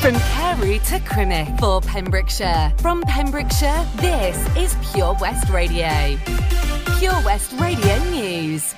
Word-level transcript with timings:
From 0.00 0.14
Carew 0.14 0.78
to 0.78 0.98
Crymych 1.00 1.60
for 1.60 1.82
Pembrokeshire. 1.82 2.72
From 2.78 3.02
Pembrokeshire, 3.02 3.86
this 3.96 4.56
is 4.56 4.74
Pure 4.94 5.18
West 5.20 5.50
Radio. 5.50 6.16
Pure 6.98 7.22
West 7.22 7.52
Radio 7.60 7.98
News. 8.04 8.74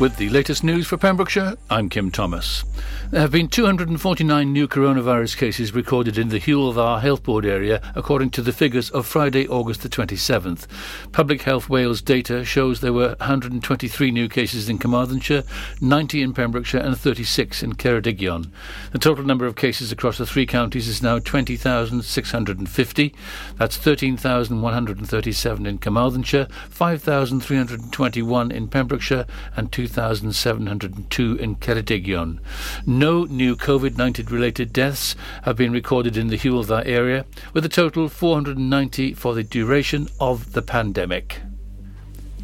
With 0.00 0.16
the 0.16 0.30
latest 0.30 0.64
news 0.64 0.86
for 0.86 0.96
Pembrokeshire, 0.96 1.56
I'm 1.68 1.90
Kim 1.90 2.10
Thomas. 2.10 2.64
There 3.10 3.20
have 3.20 3.32
been 3.32 3.48
249 3.48 4.50
new 4.50 4.66
coronavirus 4.66 5.36
cases 5.36 5.74
recorded 5.74 6.16
in 6.16 6.30
the 6.30 6.40
Dda 6.40 7.02
Health 7.02 7.22
Board 7.22 7.44
area, 7.44 7.82
according 7.94 8.30
to 8.30 8.40
the 8.40 8.54
figures 8.54 8.88
of 8.88 9.04
Friday, 9.04 9.46
August 9.46 9.82
the 9.82 9.90
27th. 9.90 10.66
Public 11.12 11.42
Health 11.42 11.68
Wales 11.68 12.00
data 12.00 12.46
shows 12.46 12.80
there 12.80 12.94
were 12.94 13.14
123 13.18 14.10
new 14.10 14.26
cases 14.26 14.70
in 14.70 14.78
Carmarthenshire, 14.78 15.42
90 15.82 16.22
in 16.22 16.32
Pembrokeshire, 16.32 16.80
and 16.80 16.96
36 16.96 17.62
in 17.62 17.74
Ceredigion. 17.74 18.50
The 18.92 18.98
total 18.98 19.24
number 19.24 19.44
of 19.44 19.54
cases 19.54 19.92
across 19.92 20.16
the 20.16 20.24
three 20.24 20.46
counties 20.46 20.88
is 20.88 21.02
now 21.02 21.18
20,650. 21.18 23.14
That's 23.58 23.76
13,137 23.76 25.66
in 25.66 25.76
Carmarthenshire, 25.76 26.46
5,321 26.70 28.50
in 28.50 28.68
Pembrokeshire, 28.68 29.26
and 29.56 29.70
2,702 29.90 31.34
in 31.36 31.56
Ceredigion. 31.56 32.38
No 32.86 33.24
new 33.24 33.56
COVID 33.56 33.98
19 33.98 34.26
related 34.26 34.72
deaths 34.72 35.16
have 35.42 35.56
been 35.56 35.72
recorded 35.72 36.16
in 36.16 36.28
the 36.28 36.38
Hywel 36.38 36.64
Dda 36.64 36.86
area, 36.86 37.26
with 37.52 37.64
a 37.64 37.68
total 37.68 38.08
490 38.08 39.14
for 39.14 39.34
the 39.34 39.42
duration 39.42 40.08
of 40.20 40.52
the 40.52 40.62
pandemic. 40.62 41.40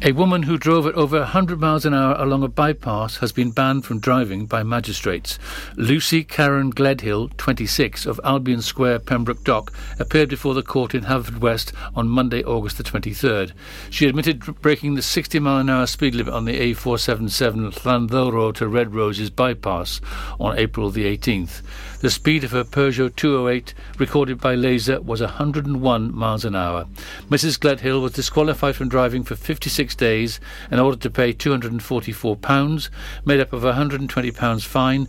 A 0.03 0.11
woman 0.11 0.43
who 0.43 0.59
drove 0.59 0.85
at 0.85 0.93
over 0.93 1.17
100 1.17 1.59
miles 1.59 1.83
an 1.83 1.95
hour 1.95 2.13
along 2.19 2.43
a 2.43 2.47
bypass 2.47 3.17
has 3.17 3.31
been 3.31 3.49
banned 3.49 3.83
from 3.83 3.99
driving 3.99 4.45
by 4.45 4.61
magistrates. 4.61 5.39
Lucy 5.75 6.23
Karen 6.23 6.71
Gledhill, 6.71 7.35
26, 7.37 8.05
of 8.05 8.21
Albion 8.23 8.61
Square, 8.61 8.99
Pembroke 8.99 9.43
Dock, 9.43 9.73
appeared 9.99 10.29
before 10.29 10.53
the 10.53 10.61
court 10.61 10.93
in 10.93 11.05
Haverfordwest 11.05 11.73
on 11.95 12.07
Monday, 12.09 12.43
August 12.43 12.77
the 12.77 12.83
23rd. 12.83 13.53
She 13.89 14.05
admitted 14.05 14.61
breaking 14.61 14.93
the 14.93 15.01
60 15.01 15.39
mile 15.39 15.61
an 15.61 15.69
hour 15.69 15.87
speed 15.87 16.13
limit 16.13 16.33
on 16.33 16.45
the 16.45 16.73
A477 16.75 17.73
Llanddowror 17.73 18.53
to 18.53 18.67
Red 18.67 18.93
Roses 18.93 19.31
bypass 19.31 19.99
on 20.39 20.59
April 20.59 20.91
the 20.91 21.05
18th. 21.17 21.63
The 21.99 22.11
speed 22.11 22.43
of 22.43 22.51
her 22.51 22.63
Peugeot 22.63 23.15
208, 23.15 23.73
recorded 23.97 24.39
by 24.39 24.53
laser, 24.53 25.01
was 25.01 25.19
101 25.19 26.15
miles 26.15 26.45
an 26.45 26.55
hour. 26.55 26.85
Mrs. 27.29 27.59
Gledhill 27.59 28.01
was 28.01 28.13
disqualified 28.13 28.75
from 28.75 28.87
driving 28.87 29.23
for 29.23 29.35
56 29.35 29.95
days 29.95 30.39
in 30.69 30.79
order 30.79 30.97
to 30.97 31.09
pay 31.09 31.33
£244, 31.33 32.89
made 33.25 33.39
up 33.39 33.51
of 33.51 33.63
a 33.63 33.73
£120 33.73 34.65
fine, 34.65 35.07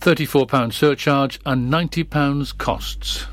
£34 0.00 0.72
surcharge, 0.72 1.38
and 1.46 1.72
£90 1.72 2.58
costs. 2.58 3.26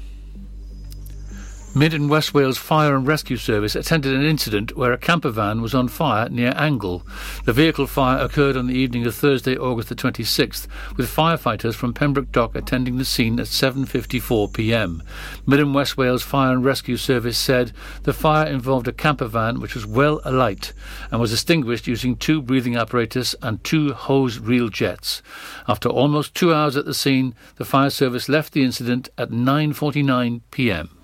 Mid 1.73 1.93
and 1.93 2.09
West 2.09 2.33
Wales 2.33 2.57
Fire 2.57 2.93
and 2.97 3.07
Rescue 3.07 3.37
Service 3.37 3.77
attended 3.77 4.13
an 4.13 4.25
incident 4.25 4.75
where 4.75 4.91
a 4.91 4.97
camper 4.97 5.29
van 5.29 5.61
was 5.61 5.73
on 5.73 5.87
fire 5.87 6.27
near 6.27 6.51
Angle. 6.57 7.01
The 7.45 7.53
vehicle 7.53 7.87
fire 7.87 8.21
occurred 8.21 8.57
on 8.57 8.67
the 8.67 8.75
evening 8.75 9.05
of 9.05 9.15
Thursday, 9.15 9.55
August 9.55 9.87
the 9.87 9.95
26th, 9.95 10.67
with 10.97 11.09
firefighters 11.09 11.73
from 11.73 11.93
Pembroke 11.93 12.33
Dock 12.33 12.55
attending 12.55 12.97
the 12.97 13.05
scene 13.05 13.39
at 13.39 13.45
7:54 13.45 14.51
p.m. 14.51 15.01
Mid 15.47 15.61
and 15.61 15.73
West 15.73 15.95
Wales 15.95 16.23
Fire 16.23 16.51
and 16.51 16.65
Rescue 16.65 16.97
Service 16.97 17.37
said 17.37 17.71
the 18.03 18.11
fire 18.11 18.47
involved 18.47 18.89
a 18.89 18.91
camper 18.91 19.27
van 19.27 19.61
which 19.61 19.73
was 19.73 19.85
well 19.85 20.19
alight 20.25 20.73
and 21.09 21.21
was 21.21 21.31
extinguished 21.31 21.87
using 21.87 22.17
two 22.17 22.41
breathing 22.41 22.75
apparatus 22.75 23.33
and 23.41 23.63
two 23.63 23.93
hose 23.93 24.39
reel 24.39 24.67
jets. 24.67 25.21
After 25.69 25.87
almost 25.87 26.35
2 26.35 26.53
hours 26.53 26.75
at 26.75 26.83
the 26.83 26.93
scene, 26.93 27.33
the 27.55 27.63
fire 27.63 27.89
service 27.89 28.27
left 28.27 28.51
the 28.51 28.65
incident 28.65 29.07
at 29.17 29.29
9:49 29.29 30.41
p.m. 30.51 31.00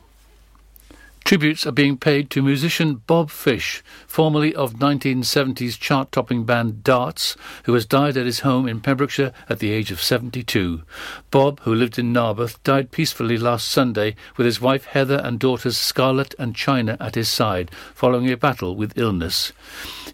Tributes 1.27 1.67
are 1.67 1.73
being 1.73 1.98
paid 1.98 2.30
to 2.30 2.42
musician 2.42 3.02
Bob 3.05 3.30
Fish, 3.30 3.83
formerly 4.08 4.55
of 4.55 4.76
1970s 4.76 5.77
chart-topping 5.77 6.45
band 6.45 6.86
Darts, 6.86 7.36
who 7.65 7.73
has 7.73 7.86
died 7.86 8.15
at 8.15 8.26
his 8.26 8.39
home 8.39 8.65
in 8.65 8.80
Pembrokeshire 8.80 9.33
at 9.49 9.60
the 9.60 9.71
age 9.71 9.92
of 9.92 10.02
72. 10.02 10.83
Bob, 11.30 11.60
who 11.64 11.76
lived 11.76 11.99
in 11.99 12.14
Narberth, 12.14 12.64
died 12.64 12.92
peacefully 12.92 13.38
last 13.38 13.67
Sunday 13.67 14.15
with 14.38 14.45
his 14.45 14.61
wife 14.61 14.86
Heather 14.86 15.20
and 15.21 15.38
daughters 15.38 15.77
Scarlett 15.77 16.33
and 16.39 16.55
China 16.55 16.95
at 17.02 17.15
his 17.15 17.27
side, 17.27 17.71
following 17.94 18.32
a 18.32 18.38
battle 18.38 18.77
with 18.77 18.98
illness. 18.98 19.52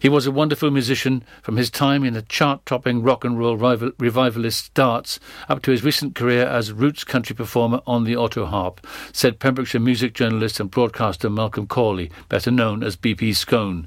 He 0.02 0.08
was 0.08 0.26
a 0.26 0.32
wonderful 0.32 0.72
musician 0.72 1.22
from 1.42 1.56
his 1.56 1.70
time 1.70 2.02
in 2.02 2.14
the 2.14 2.22
chart-topping 2.22 3.04
rock 3.04 3.24
and 3.24 3.38
roll 3.38 3.56
rival- 3.56 3.92
revivalist 4.00 4.74
Darts 4.74 5.20
up 5.48 5.62
to 5.62 5.70
his 5.70 5.84
recent 5.84 6.16
career 6.16 6.44
as 6.44 6.72
roots 6.72 7.04
country 7.04 7.36
performer 7.36 7.80
on 7.86 8.02
the 8.02 8.16
auto 8.16 8.46
harp, 8.46 8.84
said 9.12 9.38
Pembrokeshire 9.38 9.80
music 9.80 10.12
journalist 10.12 10.58
and 10.58 10.72
broadcaster 10.72 11.03
Malcolm 11.12 11.66
Corley, 11.66 12.10
better 12.28 12.50
known 12.50 12.82
as 12.82 12.96
BP 12.96 13.36
Scone. 13.36 13.86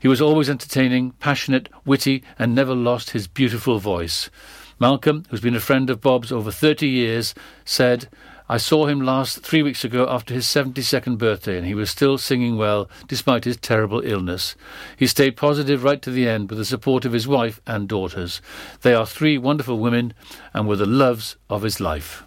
He 0.00 0.08
was 0.08 0.20
always 0.20 0.48
entertaining, 0.48 1.10
passionate, 1.12 1.68
witty, 1.84 2.22
and 2.38 2.54
never 2.54 2.74
lost 2.74 3.10
his 3.10 3.26
beautiful 3.26 3.78
voice. 3.78 4.30
Malcolm, 4.78 5.24
who's 5.28 5.40
been 5.40 5.56
a 5.56 5.60
friend 5.60 5.90
of 5.90 6.00
Bob's 6.00 6.30
over 6.32 6.50
30 6.50 6.88
years, 6.88 7.34
said, 7.64 8.08
I 8.48 8.56
saw 8.58 8.86
him 8.86 9.00
last 9.00 9.40
three 9.40 9.62
weeks 9.62 9.84
ago 9.84 10.06
after 10.08 10.34
his 10.34 10.46
72nd 10.46 11.18
birthday, 11.18 11.56
and 11.56 11.66
he 11.66 11.74
was 11.74 11.90
still 11.90 12.18
singing 12.18 12.56
well 12.56 12.90
despite 13.08 13.44
his 13.44 13.56
terrible 13.56 14.00
illness. 14.00 14.54
He 14.96 15.06
stayed 15.06 15.36
positive 15.36 15.84
right 15.84 16.02
to 16.02 16.10
the 16.10 16.28
end 16.28 16.50
with 16.50 16.58
the 16.58 16.64
support 16.64 17.04
of 17.04 17.12
his 17.12 17.26
wife 17.26 17.60
and 17.66 17.88
daughters. 17.88 18.40
They 18.82 18.94
are 18.94 19.06
three 19.06 19.38
wonderful 19.38 19.78
women 19.78 20.14
and 20.52 20.68
were 20.68 20.76
the 20.76 20.86
loves 20.86 21.36
of 21.48 21.62
his 21.62 21.80
life. 21.80 22.24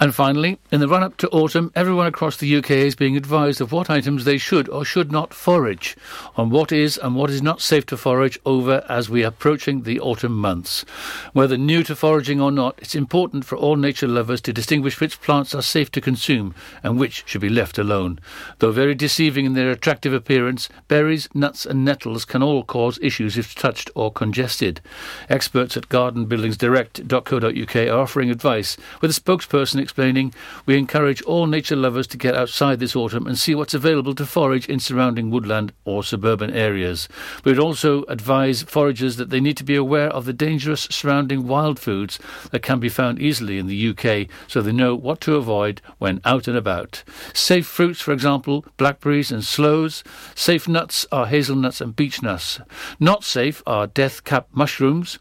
And 0.00 0.14
finally, 0.14 0.58
in 0.72 0.80
the 0.80 0.88
run 0.88 1.02
up 1.02 1.18
to 1.18 1.28
autumn, 1.28 1.70
everyone 1.74 2.06
across 2.06 2.38
the 2.38 2.56
UK 2.56 2.70
is 2.70 2.94
being 2.94 3.18
advised 3.18 3.60
of 3.60 3.70
what 3.70 3.90
items 3.90 4.24
they 4.24 4.38
should 4.38 4.66
or 4.70 4.82
should 4.82 5.12
not 5.12 5.34
forage, 5.34 5.94
on 6.36 6.48
what 6.48 6.72
is 6.72 6.96
and 6.96 7.14
what 7.14 7.28
is 7.28 7.42
not 7.42 7.60
safe 7.60 7.84
to 7.86 7.98
forage 7.98 8.38
over 8.46 8.82
as 8.88 9.10
we 9.10 9.22
are 9.24 9.28
approaching 9.28 9.82
the 9.82 10.00
autumn 10.00 10.32
months. 10.32 10.86
Whether 11.34 11.58
new 11.58 11.82
to 11.82 11.94
foraging 11.94 12.40
or 12.40 12.50
not, 12.50 12.78
it's 12.78 12.94
important 12.94 13.44
for 13.44 13.56
all 13.56 13.76
nature 13.76 14.08
lovers 14.08 14.40
to 14.42 14.54
distinguish 14.54 14.98
which 15.00 15.20
plants 15.20 15.54
are 15.54 15.60
safe 15.60 15.90
to 15.92 16.00
consume 16.00 16.54
and 16.82 16.98
which 16.98 17.24
should 17.26 17.42
be 17.42 17.50
left 17.50 17.76
alone. 17.76 18.18
Though 18.60 18.72
very 18.72 18.94
deceiving 18.94 19.44
in 19.44 19.52
their 19.52 19.70
attractive 19.70 20.14
appearance, 20.14 20.70
berries, 20.88 21.28
nuts, 21.34 21.66
and 21.66 21.84
nettles 21.84 22.24
can 22.24 22.42
all 22.42 22.64
cause 22.64 22.98
issues 23.02 23.36
if 23.36 23.54
touched 23.54 23.90
or 23.94 24.10
congested. 24.10 24.80
Experts 25.28 25.76
at 25.76 25.90
gardenbuildingsdirect.co.uk 25.90 27.76
are 27.76 28.00
offering 28.00 28.30
advice, 28.30 28.78
with 29.02 29.10
a 29.10 29.20
spokesperson 29.20 29.89
explaining, 29.90 30.32
We 30.66 30.78
encourage 30.78 31.20
all 31.22 31.48
nature 31.48 31.74
lovers 31.74 32.06
to 32.08 32.16
get 32.16 32.36
outside 32.36 32.78
this 32.78 32.94
autumn 32.94 33.26
and 33.26 33.36
see 33.36 33.56
what's 33.56 33.74
available 33.74 34.14
to 34.14 34.24
forage 34.24 34.68
in 34.68 34.78
surrounding 34.78 35.32
woodland 35.32 35.72
or 35.84 36.04
suburban 36.04 36.52
areas. 36.52 37.08
We 37.44 37.50
would 37.50 37.58
also 37.58 38.04
advise 38.04 38.62
foragers 38.62 39.16
that 39.16 39.30
they 39.30 39.40
need 39.40 39.56
to 39.56 39.64
be 39.64 39.74
aware 39.74 40.08
of 40.10 40.26
the 40.26 40.32
dangerous 40.32 40.82
surrounding 40.92 41.48
wild 41.48 41.80
foods 41.80 42.20
that 42.52 42.62
can 42.62 42.78
be 42.78 42.88
found 42.88 43.18
easily 43.18 43.58
in 43.58 43.66
the 43.66 43.88
UK 43.88 44.28
so 44.46 44.62
they 44.62 44.70
know 44.70 44.94
what 44.94 45.20
to 45.22 45.34
avoid 45.34 45.82
when 45.98 46.20
out 46.24 46.46
and 46.46 46.56
about. 46.56 47.02
Safe 47.34 47.66
fruits, 47.66 48.00
for 48.00 48.12
example, 48.12 48.64
blackberries 48.76 49.32
and 49.32 49.42
sloes. 49.44 50.04
Safe 50.36 50.68
nuts 50.68 51.04
are 51.10 51.26
hazelnuts 51.26 51.80
and 51.80 51.96
beech 51.96 52.22
nuts. 52.22 52.60
Not 53.00 53.24
safe 53.24 53.60
are 53.66 53.88
death 53.88 54.22
cap 54.22 54.46
mushrooms, 54.52 55.18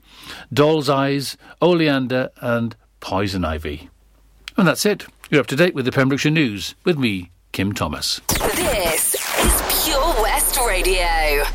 doll's 0.53 0.89
eyes, 0.89 1.37
oleander, 1.59 2.29
and 2.39 2.75
poison 2.99 3.43
ivy. 3.43 3.89
And 4.59 4.67
that's 4.67 4.85
it. 4.85 5.05
You're 5.29 5.39
up 5.39 5.47
to 5.47 5.55
date 5.55 5.73
with 5.73 5.85
the 5.85 5.91
Pembrokeshire 5.93 6.33
News 6.33 6.75
with 6.83 6.97
me, 6.97 7.31
Kim 7.53 7.71
Thomas. 7.71 8.19
This 8.27 9.15
is 9.15 9.85
Pure 9.85 10.21
West 10.21 10.59
Radio. 10.67 11.45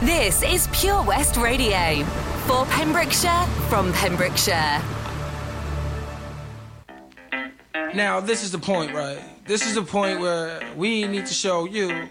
This 0.00 0.42
is 0.42 0.66
Pure 0.72 1.04
West 1.04 1.36
Radio. 1.36 2.02
For 2.48 2.64
Pembrokeshire, 2.64 3.46
from 3.68 3.92
Pembrokeshire. 3.92 4.82
Now, 7.94 8.18
this 8.18 8.42
is 8.42 8.50
the 8.50 8.58
point, 8.58 8.92
right? 8.92 9.22
This 9.46 9.64
is 9.64 9.76
the 9.76 9.82
point 9.82 10.18
where 10.18 10.60
we 10.74 11.06
need 11.06 11.26
to 11.26 11.34
show 11.34 11.66
you 11.66 12.08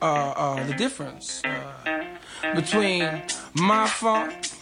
uh, 0.00 0.04
uh, 0.04 0.64
the 0.64 0.72
difference 0.72 1.42
uh, 1.44 2.06
between 2.54 3.24
my 3.52 3.86
funk 3.86 4.52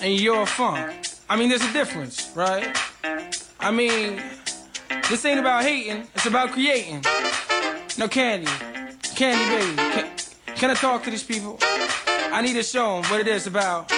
and 0.00 0.18
your 0.18 0.46
funk. 0.46 1.09
I 1.30 1.36
mean, 1.36 1.48
there's 1.48 1.62
a 1.62 1.72
difference, 1.72 2.32
right? 2.34 2.76
I 3.60 3.70
mean, 3.70 4.20
this 5.08 5.24
ain't 5.24 5.38
about 5.38 5.62
hating, 5.62 6.08
it's 6.12 6.26
about 6.26 6.50
creating. 6.50 7.04
No 7.96 8.08
candy, 8.08 8.50
candy 9.14 9.44
baby. 9.54 9.76
Can, 9.76 10.10
can 10.56 10.70
I 10.72 10.74
talk 10.74 11.04
to 11.04 11.10
these 11.10 11.22
people? 11.22 11.56
I 11.62 12.42
need 12.42 12.54
to 12.54 12.64
show 12.64 13.00
them 13.00 13.08
what 13.12 13.20
it 13.20 13.28
is 13.28 13.46
about 13.46 13.92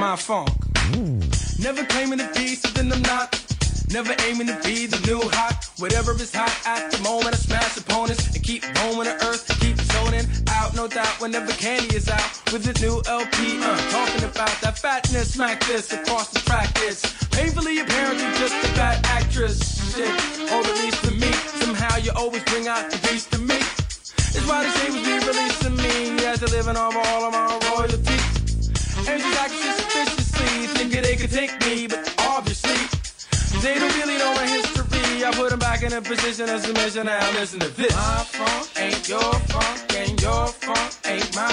my 0.00 0.16
funk. 0.16 0.50
Never 1.60 1.84
claiming 1.84 2.18
to 2.18 2.28
be 2.34 2.56
something 2.56 2.90
I'm 2.90 3.02
not. 3.02 3.53
Never 3.90 4.14
aiming 4.26 4.48
to 4.48 4.58
be 4.64 4.86
the 4.86 4.98
new 5.06 5.20
hot. 5.20 5.68
Whatever 5.78 6.12
is 6.12 6.34
hot 6.34 6.50
at 6.66 6.90
the 6.90 7.02
moment, 7.02 7.34
I 7.34 7.38
smash 7.38 7.76
opponents 7.76 8.34
and 8.34 8.42
keep 8.42 8.64
roaming 8.80 9.04
the 9.04 9.14
earth, 9.26 9.44
keep 9.60 9.78
zoning 9.92 10.26
out. 10.50 10.74
No 10.74 10.88
doubt 10.88 11.20
whenever 11.20 11.52
candy 11.52 11.96
is 11.96 12.08
out 12.08 12.24
with 12.52 12.64
the 12.64 12.74
new 12.80 13.02
LP. 13.06 13.60
Uh, 13.60 13.76
talking 13.90 14.24
about 14.24 14.54
that 14.62 14.78
fatness. 14.78 15.34
Smack 15.34 15.60
this 15.66 15.92
across 15.92 16.30
the 16.30 16.40
track. 16.40 16.70
It's 16.82 17.02
painfully 17.28 17.80
apparent 17.80 18.18
you're 18.18 18.38
just 18.40 18.56
a 18.56 18.70
bad 18.74 19.04
actress. 19.06 19.60
Shit, 19.94 20.08
at 20.08 20.66
least 20.82 21.04
to 21.04 21.10
me. 21.12 21.30
Somehow 21.60 21.96
you 21.98 22.12
always 22.16 22.42
bring 22.44 22.68
out 22.68 22.90
the 22.90 22.98
beast 23.06 23.30
to 23.32 23.38
me. 23.38 23.58
It's 24.34 24.46
why 24.48 24.64
they 24.64 24.70
say 24.80 24.90
was 24.90 25.04
me 25.06 25.14
releasing 25.28 25.76
me. 25.76 26.18
You 26.18 26.26
had 26.26 26.40
to 26.40 26.50
live 26.50 26.68
off 26.68 26.96
all 26.96 27.24
of 27.26 27.32
my 27.32 27.46
royalty. 27.70 28.18
And 29.06 29.20
just 29.20 29.38
acting 29.38 29.72
suspiciously, 29.76 30.66
thinking 30.74 31.02
they 31.02 31.16
could 31.16 31.30
take 31.30 31.52
me, 31.66 31.86
but 31.86 32.02
obviously 32.26 33.03
they 33.64 33.78
don't 33.78 33.96
really 33.96 34.18
know 34.18 34.34
my 34.34 34.46
history. 34.46 35.24
I 35.24 35.30
put 35.32 35.48
them 35.48 35.58
back 35.58 35.82
in 35.82 35.92
a 35.94 36.02
position 36.02 36.50
of 36.50 36.60
submission. 36.60 37.06
Now 37.06 37.32
listen 37.32 37.60
to 37.60 37.68
this. 37.68 37.92
My 37.92 38.24
funk 38.24 38.68
ain't 38.76 39.08
your 39.08 39.32
funk, 39.52 39.94
and 39.96 40.20
your 40.20 40.46
funk 40.48 40.92
ain't 41.06 41.34
mine. 41.34 41.48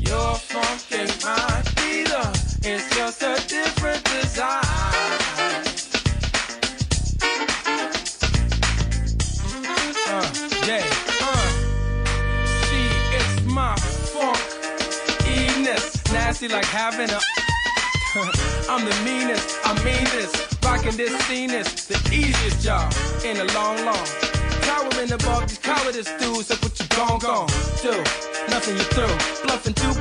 Your 0.00 0.34
funk 0.34 0.82
ain't 0.90 1.24
mine 1.24 1.64
either. 1.86 2.32
It's 2.68 2.96
just 2.96 3.22
a 3.22 3.36
different 3.46 4.02
design. 4.04 5.25
Nasty 16.40 16.54
like 16.54 16.64
having 16.66 17.08
a. 17.10 17.20
I'm 18.68 18.84
the 18.84 18.96
meanest, 19.04 19.58
I 19.64 19.72
mean 19.84 20.04
this. 20.12 20.32
Rocking 20.62 20.96
this 20.96 21.14
scene 21.26 21.50
is 21.50 21.86
the 21.86 21.96
easiest 22.12 22.62
job 22.62 22.92
in 23.24 23.36
a 23.36 23.44
long, 23.54 23.76
long. 23.84 24.06
Towering 24.68 25.12
above 25.12 25.48
these 25.48 25.58
cowardice 25.58 26.10
dudes, 26.18 26.48
that's 26.48 26.62
what 26.62 26.78
you 26.78 26.86
gon' 26.96 27.18
gon' 27.20 27.46
do. 27.80 27.96
Nothing 28.52 28.76
you 28.76 28.86
through, 28.92 29.16
bluffing 29.44 29.74
too. 29.74 29.96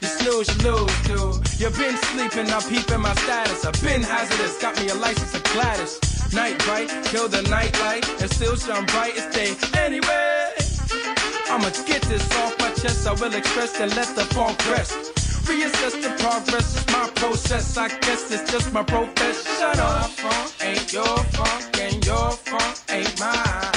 You 0.00 0.08
snooze, 0.16 0.48
you 0.48 0.70
lose, 0.70 0.96
dude. 1.08 1.60
You've 1.60 1.76
been 1.76 1.96
sleeping, 2.08 2.48
I'm 2.52 2.62
peeping 2.62 3.00
my 3.00 3.14
status. 3.14 3.64
I've 3.64 3.80
been 3.82 4.02
hazardous, 4.02 4.60
got 4.60 4.80
me 4.80 4.88
a 4.88 4.94
license 4.94 5.34
of 5.34 5.42
Gladys. 5.52 6.00
Night 6.32 6.58
bright, 6.64 6.88
kill 7.06 7.28
the 7.28 7.42
night 7.50 7.78
light, 7.80 8.08
and 8.20 8.30
still 8.30 8.56
shine 8.56 8.86
bright 8.86 9.16
as 9.16 9.26
day. 9.34 9.52
Anyway, 9.78 10.52
I'ma 11.50 11.68
get 11.84 12.02
this 12.02 12.24
off 12.40 12.58
my 12.60 12.70
chest. 12.80 13.06
I 13.06 13.12
will 13.12 13.34
express 13.34 13.80
and 13.80 13.94
let 13.96 14.08
the 14.16 14.24
funk 14.34 14.58
rest. 14.70 15.15
Reassess 15.46 16.02
the 16.02 16.08
progress, 16.22 16.76
it's 16.76 16.92
my 16.92 17.08
process. 17.14 17.76
I 17.78 17.86
guess 17.86 18.32
it's 18.32 18.50
just 18.50 18.72
my 18.72 18.82
profession. 18.82 19.78
My 19.78 20.02
funk 20.02 20.52
ain't 20.60 20.92
your 20.92 21.04
funk, 21.06 21.78
and 21.80 22.04
your 22.04 22.32
funk 22.32 22.78
ain't 22.90 23.20
mine. 23.20 23.75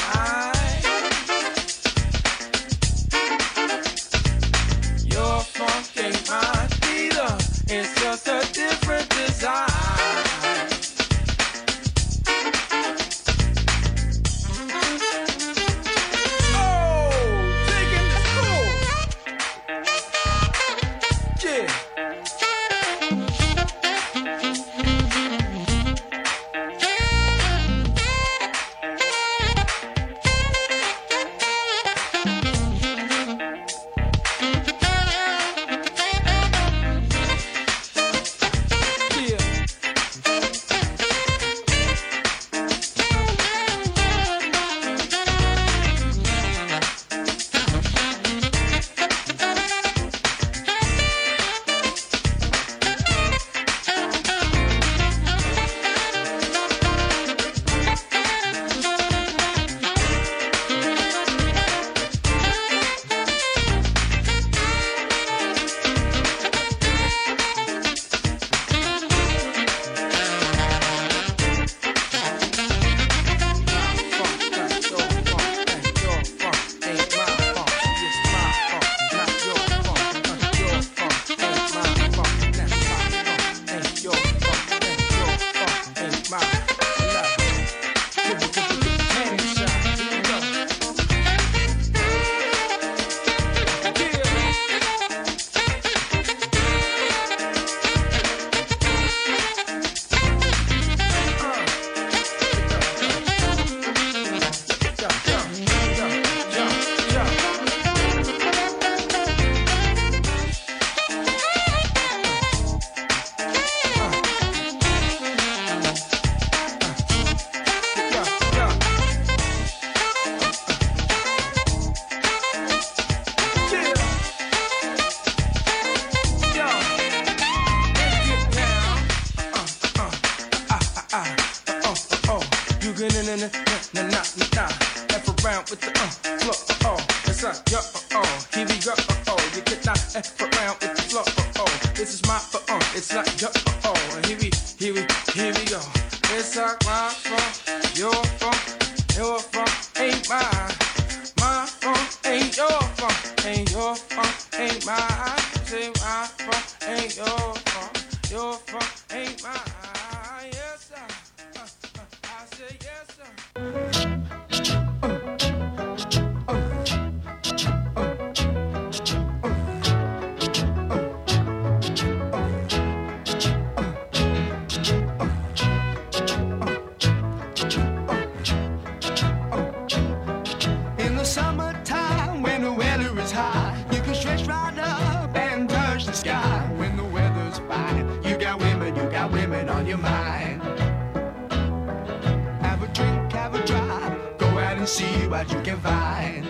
What 195.30 195.52
you 195.52 195.62
can 195.62 195.80
find. 195.80 196.49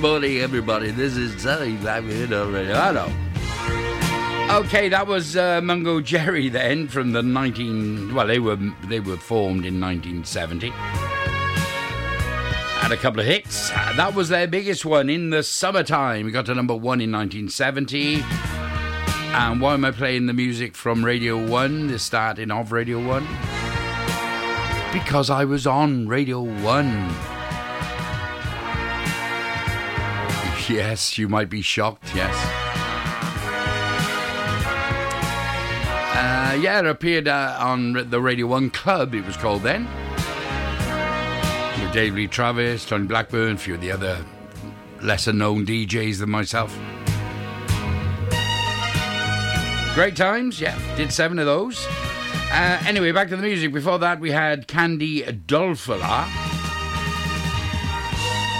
Morning, 0.00 0.38
everybody. 0.38 0.90
This 0.90 1.14
is 1.14 1.42
Sunny 1.42 1.76
Live 1.78 2.08
in 2.08 2.30
Colorado. 2.30 3.12
Okay, 4.50 4.88
that 4.88 5.06
was 5.06 5.36
uh, 5.36 5.60
Mungo 5.60 6.00
Jerry 6.00 6.48
then 6.48 6.88
from 6.88 7.12
the 7.12 7.22
19. 7.22 8.14
Well, 8.14 8.26
they 8.26 8.38
were 8.38 8.56
they 8.84 9.00
were 9.00 9.18
formed 9.18 9.66
in 9.66 9.78
1970. 9.78 10.70
Had 12.80 12.92
a 12.92 12.96
couple 12.96 13.20
of 13.20 13.26
hits. 13.26 13.68
That 13.70 14.14
was 14.14 14.30
their 14.30 14.46
biggest 14.46 14.86
one 14.86 15.10
in 15.10 15.28
the 15.28 15.42
summertime. 15.42 16.24
We 16.24 16.32
got 16.32 16.46
to 16.46 16.54
number 16.54 16.74
one 16.74 17.02
in 17.02 17.12
1970. 17.12 18.22
And 19.32 19.60
why 19.60 19.74
am 19.74 19.84
I 19.84 19.90
playing 19.90 20.26
the 20.26 20.32
music 20.32 20.76
from 20.76 21.04
Radio 21.04 21.36
1, 21.46 21.88
the 21.88 21.98
starting 21.98 22.50
of 22.50 22.72
Radio 22.72 23.06
1? 23.06 23.26
Because 24.94 25.28
I 25.28 25.44
was 25.44 25.66
on 25.66 26.08
Radio 26.08 26.40
1. 26.40 27.29
Yes, 30.70 31.18
you 31.18 31.28
might 31.28 31.50
be 31.50 31.62
shocked, 31.62 32.14
yes. 32.14 32.32
Uh, 36.14 36.56
yeah, 36.60 36.78
it 36.78 36.86
appeared 36.86 37.26
uh, 37.26 37.56
on 37.58 38.08
the 38.08 38.20
Radio 38.20 38.46
1 38.46 38.70
Club, 38.70 39.12
it 39.12 39.26
was 39.26 39.36
called 39.36 39.62
then. 39.62 39.88
With 41.82 41.92
Dave 41.92 42.14
Lee 42.14 42.28
Travis, 42.28 42.86
Tony 42.86 43.08
Blackburn, 43.08 43.54
a 43.54 43.58
few 43.58 43.74
of 43.74 43.80
the 43.80 43.90
other 43.90 44.24
lesser 45.02 45.32
known 45.32 45.66
DJs 45.66 46.20
than 46.20 46.30
myself. 46.30 46.72
Great 49.96 50.14
times, 50.14 50.60
yeah. 50.60 50.78
Did 50.96 51.12
seven 51.12 51.40
of 51.40 51.46
those. 51.46 51.84
Uh, 52.52 52.80
anyway, 52.86 53.10
back 53.10 53.28
to 53.30 53.36
the 53.36 53.42
music. 53.42 53.72
Before 53.72 53.98
that, 53.98 54.20
we 54.20 54.30
had 54.30 54.68
Candy 54.68 55.22
Dulfer 55.22 56.00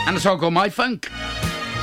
and 0.08 0.16
a 0.16 0.20
song 0.20 0.40
called 0.40 0.54
My 0.54 0.68
Funk. 0.68 1.08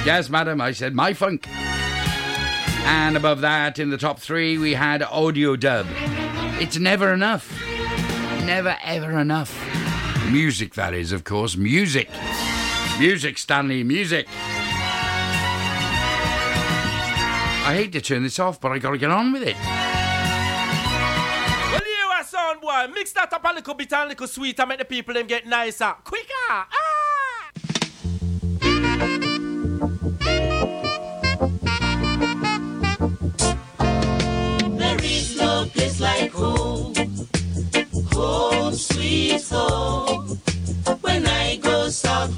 Yes, 0.07 0.29
madam, 0.29 0.61
I 0.61 0.71
said 0.71 0.95
My 0.95 1.13
Funk. 1.13 1.49
And 1.49 3.17
above 3.17 3.41
that, 3.41 3.77
in 3.77 3.89
the 3.89 3.97
top 3.97 4.19
three, 4.21 4.57
we 4.57 4.73
had 4.73 5.03
Audio 5.03 5.57
Dub. 5.57 5.85
It's 6.61 6.79
never 6.79 7.11
enough. 7.11 7.51
Never, 8.45 8.77
ever 8.85 9.19
enough. 9.19 9.53
Music, 10.31 10.75
that 10.75 10.93
is, 10.93 11.11
of 11.11 11.25
course. 11.25 11.57
Music. 11.57 12.09
Music, 12.97 13.37
Stanley, 13.37 13.83
music. 13.83 14.27
I 17.65 17.73
hate 17.75 17.91
to 17.91 17.99
turn 17.99 18.23
this 18.23 18.39
off, 18.39 18.61
but 18.61 18.71
I 18.71 18.79
gotta 18.79 18.97
get 18.97 19.11
on 19.11 19.33
with 19.33 19.43
it. 19.43 19.57
Well, 21.69 21.81
you 21.85 22.09
a 22.17 22.23
sound 22.23 22.61
boy. 22.61 22.87
Mix 22.93 23.11
that 23.11 23.33
up 23.33 23.43
a 23.43 23.53
little 23.53 23.73
bit 23.73 23.91
and 23.91 24.03
a 24.03 24.07
little 24.07 24.27
sweet 24.27 24.57
and 24.57 24.69
make 24.69 24.79
the 24.79 24.85
people 24.85 25.13
them 25.15 25.27
get 25.27 25.45
nicer. 25.45 25.93
Quicker. 26.05 26.31
Ah! 26.49 26.86
Home, 36.37 36.93
home 38.13 38.73
sweet 38.73 39.43
home. 39.49 40.39
When 41.01 41.25
I 41.27 41.57
go 41.57 41.89
south, 41.89 42.31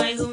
mais 0.00 0.20
um 0.20 0.29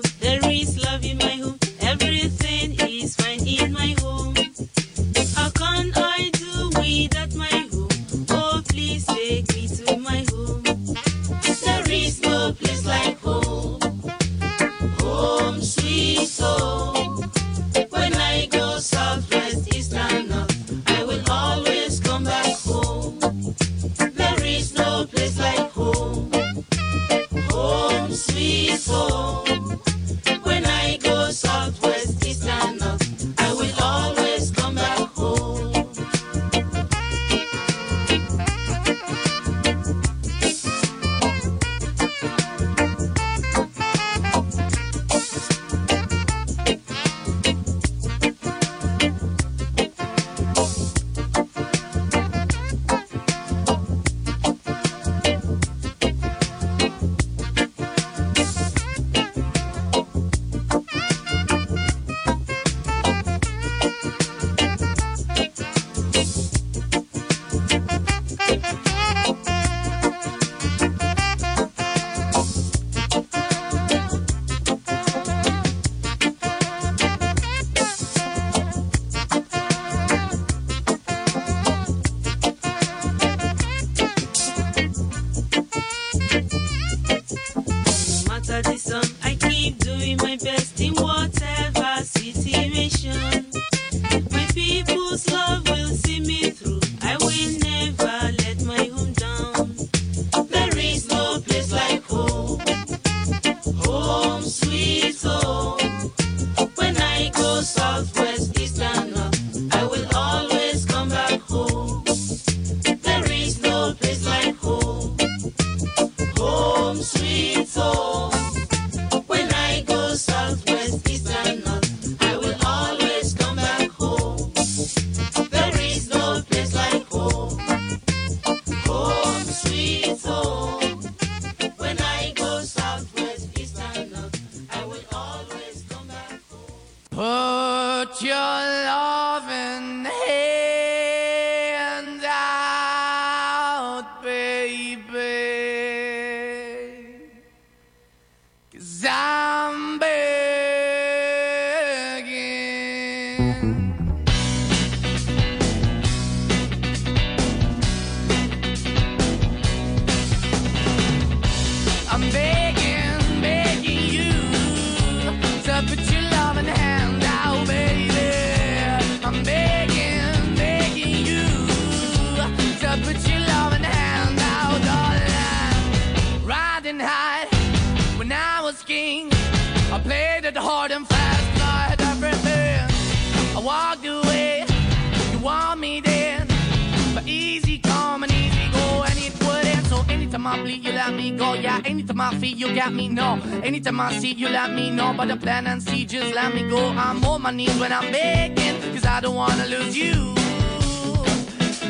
But 195.18 195.32
I 195.32 195.36
plan 195.36 195.66
and 195.66 195.82
see, 195.82 196.06
just 196.06 196.36
let 196.36 196.54
me 196.54 196.70
go. 196.70 196.90
I'm 196.90 197.26
on 197.26 197.42
my 197.42 197.50
knees 197.50 197.76
when 197.80 197.92
I'm 197.92 198.12
begging, 198.12 198.80
cause 198.94 199.04
I 199.04 199.20
don't 199.20 199.34
wanna 199.34 199.66
lose 199.66 199.98
you. 199.98 200.36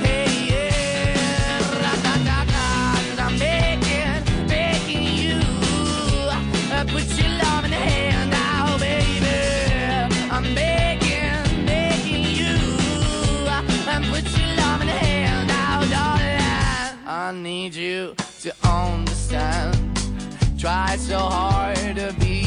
Hey, 0.01 0.47
yeah, 0.49 1.59
da, 1.83 1.91
da, 2.05 2.13
da, 2.23 2.45
cause 3.09 3.19
I'm 3.19 3.37
begging, 3.37 4.47
begging 4.47 5.03
you. 5.23 5.39
I 6.71 6.85
put 6.87 7.03
your 7.19 7.31
love 7.43 7.65
in 7.65 7.71
the 7.71 7.83
hand 7.91 8.31
now, 8.31 8.77
baby. 8.77 9.27
I'm 10.31 10.55
begging, 10.55 11.65
begging 11.65 12.23
you. 12.39 12.55
I 13.49 13.99
put 14.09 14.23
your 14.39 14.55
love 14.55 14.79
in 14.79 14.87
the 14.87 14.93
hand 14.93 15.49
now, 15.49 15.83
darling. 15.95 17.05
I 17.05 17.33
need 17.33 17.75
you 17.75 18.15
to 18.43 18.55
understand. 18.65 19.75
Try 20.57 20.95
so 20.95 21.19
hard 21.19 21.97
to 21.97 22.15
be 22.21 22.46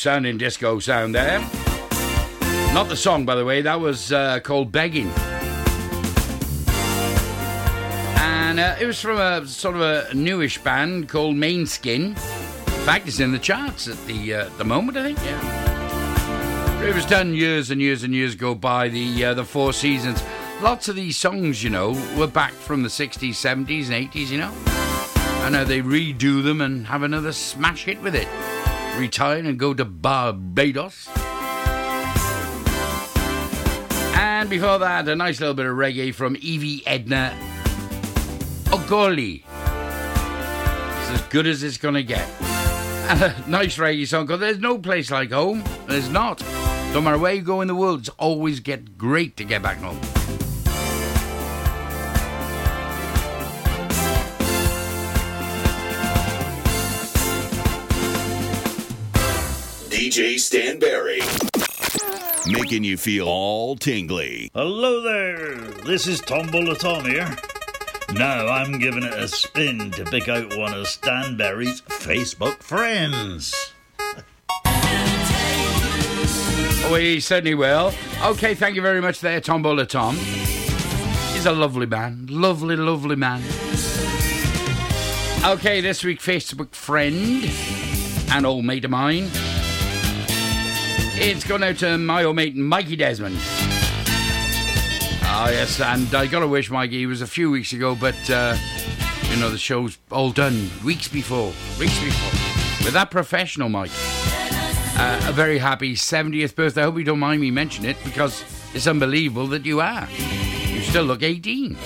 sounding 0.00 0.38
disco 0.38 0.78
sound 0.78 1.14
there. 1.14 1.40
Not 2.72 2.88
the 2.88 2.96
song, 2.96 3.26
by 3.26 3.34
the 3.34 3.44
way, 3.44 3.60
that 3.62 3.80
was 3.80 4.12
uh, 4.12 4.40
called 4.40 4.72
Begging. 4.72 5.10
And 8.16 8.58
uh, 8.58 8.76
it 8.80 8.86
was 8.86 9.00
from 9.00 9.18
a 9.18 9.46
sort 9.46 9.76
of 9.76 9.82
a 9.82 10.14
newish 10.14 10.58
band 10.58 11.08
called 11.08 11.36
Måneskin. 11.36 12.08
In 12.08 12.86
fact, 12.86 13.08
it's 13.08 13.20
in 13.20 13.32
the 13.32 13.38
charts 13.38 13.88
at 13.88 13.98
the 14.06 14.34
uh, 14.34 14.48
the 14.56 14.64
moment, 14.64 14.96
I 14.96 15.02
think. 15.02 15.18
Yeah. 15.18 16.82
It 16.82 16.94
was 16.94 17.04
done 17.04 17.34
years 17.34 17.70
and 17.70 17.80
years 17.80 18.02
and 18.02 18.14
years 18.14 18.34
ago 18.34 18.54
by 18.54 18.88
the 18.88 19.24
uh, 19.26 19.34
the 19.34 19.44
Four 19.44 19.72
Seasons. 19.74 20.22
Lots 20.62 20.88
of 20.88 20.96
these 20.96 21.16
songs, 21.16 21.62
you 21.62 21.70
know, 21.70 21.90
were 22.16 22.26
back 22.26 22.52
from 22.52 22.82
the 22.82 22.88
60s, 22.88 23.30
70s, 23.30 23.90
and 23.90 24.10
80s, 24.10 24.28
you 24.28 24.38
know. 24.38 24.52
And 25.44 25.54
now 25.54 25.64
they 25.64 25.80
redo 25.80 26.42
them 26.42 26.60
and 26.60 26.86
have 26.86 27.02
another 27.02 27.32
smash 27.32 27.84
hit 27.84 28.00
with 28.00 28.14
it. 28.14 28.28
Retire 29.00 29.38
and 29.38 29.58
go 29.58 29.72
to 29.72 29.86
Barbados. 29.86 31.08
And 34.14 34.50
before 34.50 34.78
that, 34.78 35.08
a 35.08 35.16
nice 35.16 35.40
little 35.40 35.54
bit 35.54 35.64
of 35.64 35.74
reggae 35.74 36.14
from 36.14 36.36
Evi 36.36 36.82
Edna 36.84 37.34
Ogholi. 38.66 39.44
It's 41.00 41.10
as 41.12 41.22
good 41.30 41.46
as 41.46 41.62
it's 41.62 41.78
gonna 41.78 42.02
get. 42.02 42.28
And 43.08 43.22
a 43.22 43.44
nice 43.48 43.78
reggae 43.78 44.06
song 44.06 44.26
called 44.26 44.40
There's 44.40 44.58
No 44.58 44.76
Place 44.76 45.10
Like 45.10 45.32
Home. 45.32 45.64
There's 45.88 46.10
not. 46.10 46.42
No 46.92 47.00
matter 47.00 47.16
where 47.16 47.32
you 47.32 47.40
go 47.40 47.62
in 47.62 47.68
the 47.68 47.74
world, 47.74 48.00
it's 48.00 48.10
always 48.10 48.60
get 48.60 48.98
great 48.98 49.34
to 49.38 49.44
get 49.44 49.62
back 49.62 49.78
home. 49.78 49.98
DJ 60.10 60.40
Stan 60.40 60.80
Berry. 60.80 61.20
Making 62.50 62.82
you 62.82 62.96
feel 62.96 63.28
all 63.28 63.76
tingly. 63.76 64.50
Hello 64.54 65.00
there, 65.02 65.54
this 65.84 66.08
is 66.08 66.20
Tombola 66.20 66.74
Tom 66.74 67.04
here. 67.04 67.36
Now 68.14 68.48
I'm 68.48 68.80
giving 68.80 69.04
it 69.04 69.14
a 69.14 69.28
spin 69.28 69.92
to 69.92 70.04
pick 70.04 70.28
out 70.28 70.58
one 70.58 70.74
of 70.74 70.88
Stan 70.88 71.36
Berry's 71.36 71.80
Facebook 71.82 72.60
friends. 72.60 73.54
Oh, 76.82 76.90
we 76.92 77.20
certainly 77.20 77.54
will. 77.54 77.92
Okay, 78.24 78.56
thank 78.56 78.74
you 78.74 78.82
very 78.82 79.00
much 79.00 79.20
there, 79.20 79.40
Tombola 79.40 79.86
Tom. 79.86 80.16
He's 80.16 81.46
a 81.46 81.52
lovely 81.52 81.86
man. 81.86 82.26
Lovely, 82.28 82.74
lovely 82.74 83.14
man. 83.14 83.44
Okay, 85.44 85.80
this 85.80 86.02
week, 86.02 86.18
Facebook 86.18 86.74
friend 86.74 87.48
and 88.32 88.44
old 88.44 88.64
mate 88.64 88.84
of 88.84 88.90
mine. 88.90 89.30
It's 91.22 91.44
gone 91.44 91.62
out 91.62 91.76
to 91.78 91.98
my 91.98 92.24
old 92.24 92.36
mate 92.36 92.56
Mikey 92.56 92.96
Desmond. 92.96 93.36
Ah, 95.22 95.50
yes, 95.50 95.78
and 95.78 96.14
I 96.14 96.26
gotta 96.26 96.48
wish 96.48 96.70
Mikey, 96.70 97.04
was 97.04 97.20
a 97.20 97.26
few 97.26 97.50
weeks 97.50 97.74
ago, 97.74 97.94
but, 97.94 98.16
uh, 98.30 98.56
you 99.30 99.36
know, 99.36 99.50
the 99.50 99.58
show's 99.58 99.98
all 100.10 100.30
done 100.30 100.70
weeks 100.82 101.08
before. 101.08 101.52
Weeks 101.78 102.02
before. 102.02 102.86
With 102.86 102.94
that 102.94 103.10
professional, 103.10 103.68
Mike. 103.68 103.90
Uh, 104.96 105.20
a 105.26 105.32
very 105.32 105.58
happy 105.58 105.94
70th 105.94 106.54
birthday. 106.54 106.80
I 106.80 106.84
hope 106.84 106.96
you 106.96 107.04
don't 107.04 107.18
mind 107.18 107.42
me 107.42 107.50
mentioning 107.50 107.90
it 107.90 107.98
because 108.02 108.42
it's 108.72 108.86
unbelievable 108.86 109.46
that 109.48 109.66
you 109.66 109.82
are. 109.82 110.08
You 110.10 110.80
still 110.80 111.04
look 111.04 111.22
18. 111.22 111.76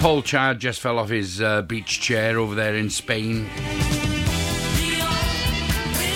Paul 0.00 0.22
Chad 0.22 0.58
just 0.58 0.80
fell 0.80 0.98
off 0.98 1.10
his 1.10 1.40
uh, 1.40 1.62
beach 1.62 2.00
chair 2.00 2.40
over 2.40 2.56
there 2.56 2.74
in 2.74 2.90
Spain. 2.90 3.48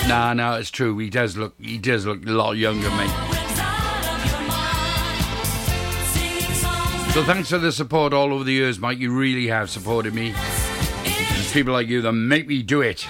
Nah, 0.08 0.34
no, 0.34 0.54
it's 0.54 0.70
true. 0.70 0.96
He 0.98 1.10
does 1.10 1.36
look. 1.36 1.54
He 1.60 1.78
does 1.78 2.04
look 2.06 2.26
a 2.26 2.30
lot 2.30 2.52
younger, 2.52 2.90
mate. 2.90 3.10
So 7.14 7.22
thanks 7.24 7.48
for 7.48 7.58
the 7.58 7.70
support 7.70 8.12
all 8.12 8.32
over 8.32 8.42
the 8.44 8.52
years, 8.52 8.78
Mike. 8.78 8.98
You 8.98 9.16
really 9.16 9.46
have 9.46 9.70
supported 9.70 10.14
me. 10.14 10.34
It's 11.04 11.52
people 11.52 11.72
like 11.72 11.86
you 11.86 12.02
that 12.02 12.12
make 12.12 12.48
me 12.48 12.62
do 12.62 12.80
it. 12.80 13.06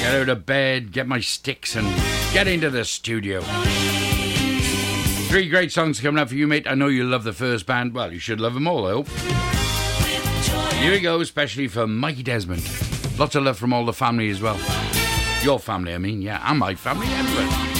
Get 0.00 0.14
out 0.14 0.28
of 0.28 0.46
bed, 0.46 0.92
get 0.92 1.06
my 1.06 1.20
sticks, 1.20 1.76
and 1.76 1.86
get 2.32 2.48
into 2.48 2.70
the 2.70 2.84
studio. 2.84 3.42
Three 5.28 5.48
great 5.48 5.72
songs 5.72 6.00
coming 6.00 6.18
up 6.18 6.30
for 6.30 6.36
you, 6.36 6.46
mate. 6.46 6.66
I 6.66 6.74
know 6.74 6.88
you 6.88 7.04
love 7.04 7.24
the 7.24 7.32
first 7.32 7.66
band. 7.66 7.92
Well, 7.92 8.12
you 8.12 8.18
should 8.18 8.40
love 8.40 8.54
them 8.54 8.66
all, 8.66 8.86
I 8.86 8.92
hope. 8.92 9.08
Here 10.80 10.92
we 10.92 11.00
go, 11.00 11.20
especially 11.20 11.68
for 11.68 11.86
Mikey 11.86 12.22
Desmond. 12.22 12.62
Lots 13.18 13.34
of 13.34 13.42
love 13.42 13.58
from 13.58 13.72
all 13.72 13.84
the 13.84 13.92
family 13.92 14.30
as 14.30 14.40
well. 14.40 14.58
Your 15.46 15.60
family, 15.60 15.94
I 15.94 15.98
mean, 15.98 16.22
yeah, 16.22 16.42
and 16.50 16.58
my 16.58 16.74
family, 16.74 17.06
everywhere. 17.06 17.75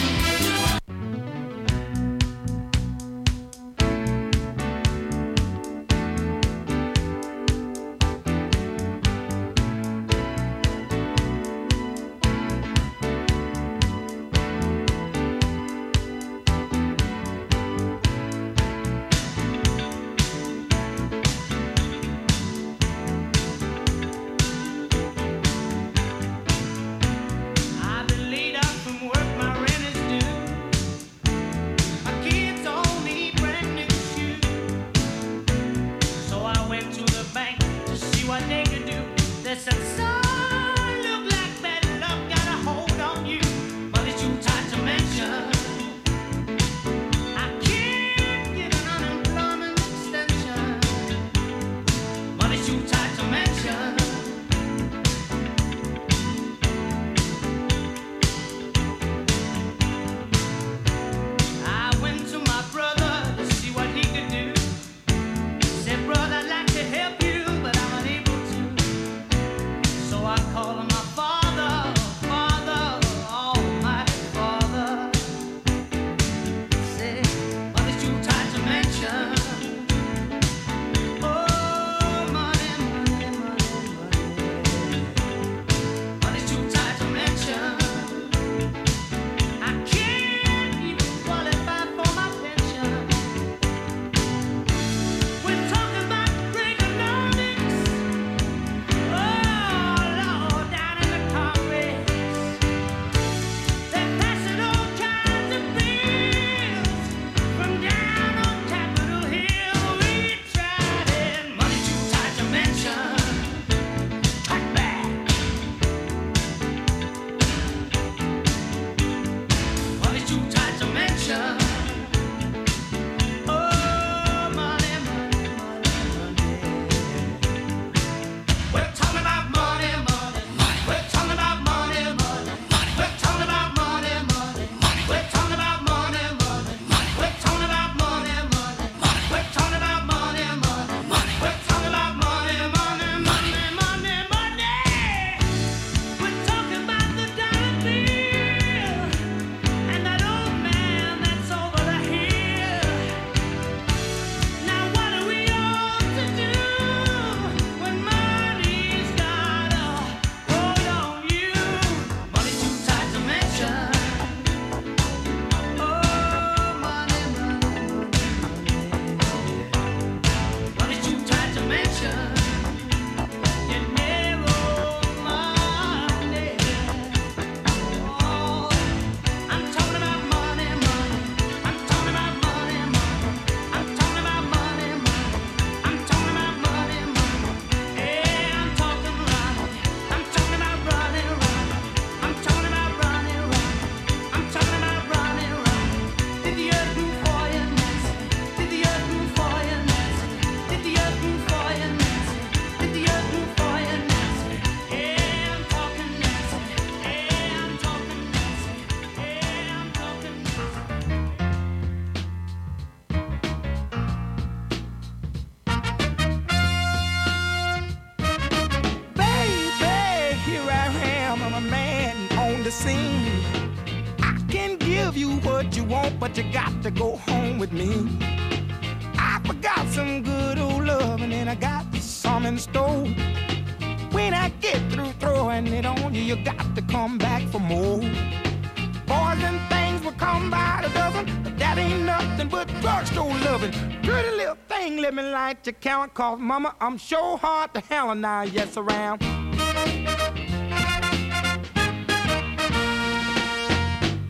Cause 246.14 246.38
mama, 246.38 246.74
I'm 246.80 246.98
sure 246.98 247.38
hard 247.38 247.74
to 247.74 247.80
hell 247.80 248.10
and 248.10 248.24
I 248.26 248.44
yes 248.44 248.76
around. 248.76 249.22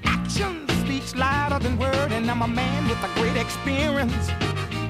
Action 0.05 0.67
speaks 0.85 1.15
louder 1.15 1.59
than 1.63 1.79
word, 1.79 2.13
and 2.13 2.31
I'm 2.31 2.43
a 2.43 2.49
man 2.49 2.89
with 2.89 3.03
a 3.03 3.09
great 3.19 3.37
experience. 3.37 4.31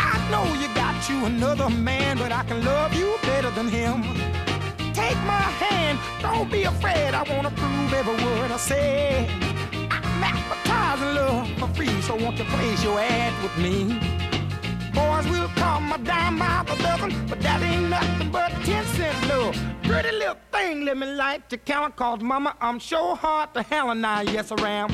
I 0.00 0.16
know 0.30 0.44
you 0.60 0.68
got 0.74 1.08
you 1.08 1.24
another 1.24 1.70
man, 1.70 2.18
but 2.18 2.32
I 2.32 2.44
can 2.44 2.64
love 2.64 2.94
you 2.94 3.16
better 3.22 3.50
than 3.50 3.68
him. 3.68 4.02
Take 4.92 5.18
my 5.24 5.46
hand, 5.62 5.98
don't 6.20 6.50
be 6.50 6.64
afraid. 6.64 7.14
I 7.14 7.22
wanna 7.34 7.50
prove 7.50 7.92
every 7.92 8.14
word 8.24 8.50
I 8.50 8.56
say. 8.56 9.28
I'm 9.90 10.24
advertising 10.24 11.14
love 11.14 11.48
for 11.58 11.68
free, 11.74 12.00
so 12.02 12.14
won't 12.16 12.38
you 12.38 12.44
place 12.44 12.82
your 12.82 12.98
ad 12.98 13.32
with 13.42 13.56
me? 13.58 14.15
Boys 14.96 15.28
will 15.28 15.48
call 15.48 15.80
my 15.80 15.98
dime 15.98 16.38
by 16.38 16.64
the 16.66 16.74
dozen, 16.82 17.26
but 17.28 17.38
that 17.42 17.60
ain't 17.62 17.90
nothing 17.90 18.30
but 18.30 18.50
10 18.64 18.86
cent 18.86 19.28
love. 19.28 19.54
Pretty 19.82 20.10
little 20.10 20.38
thing, 20.50 20.86
let 20.86 20.96
me 20.96 21.06
like 21.06 21.48
to 21.50 21.58
count, 21.58 21.96
cause 21.96 22.22
mama, 22.22 22.56
I'm 22.62 22.78
sure 22.78 23.14
hard 23.14 23.52
to 23.52 23.62
hell 23.62 23.90
and 23.90 24.06
I 24.06 24.22
yes 24.22 24.50
around. 24.52 24.88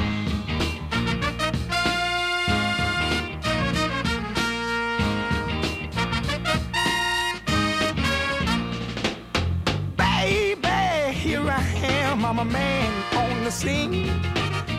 Baby, 9.96 11.14
here 11.14 11.48
I 11.48 11.62
am, 11.84 12.24
I'm 12.24 12.40
a 12.40 12.44
man 12.44 12.92
on 13.14 13.44
the 13.44 13.52
scene. 13.52 14.10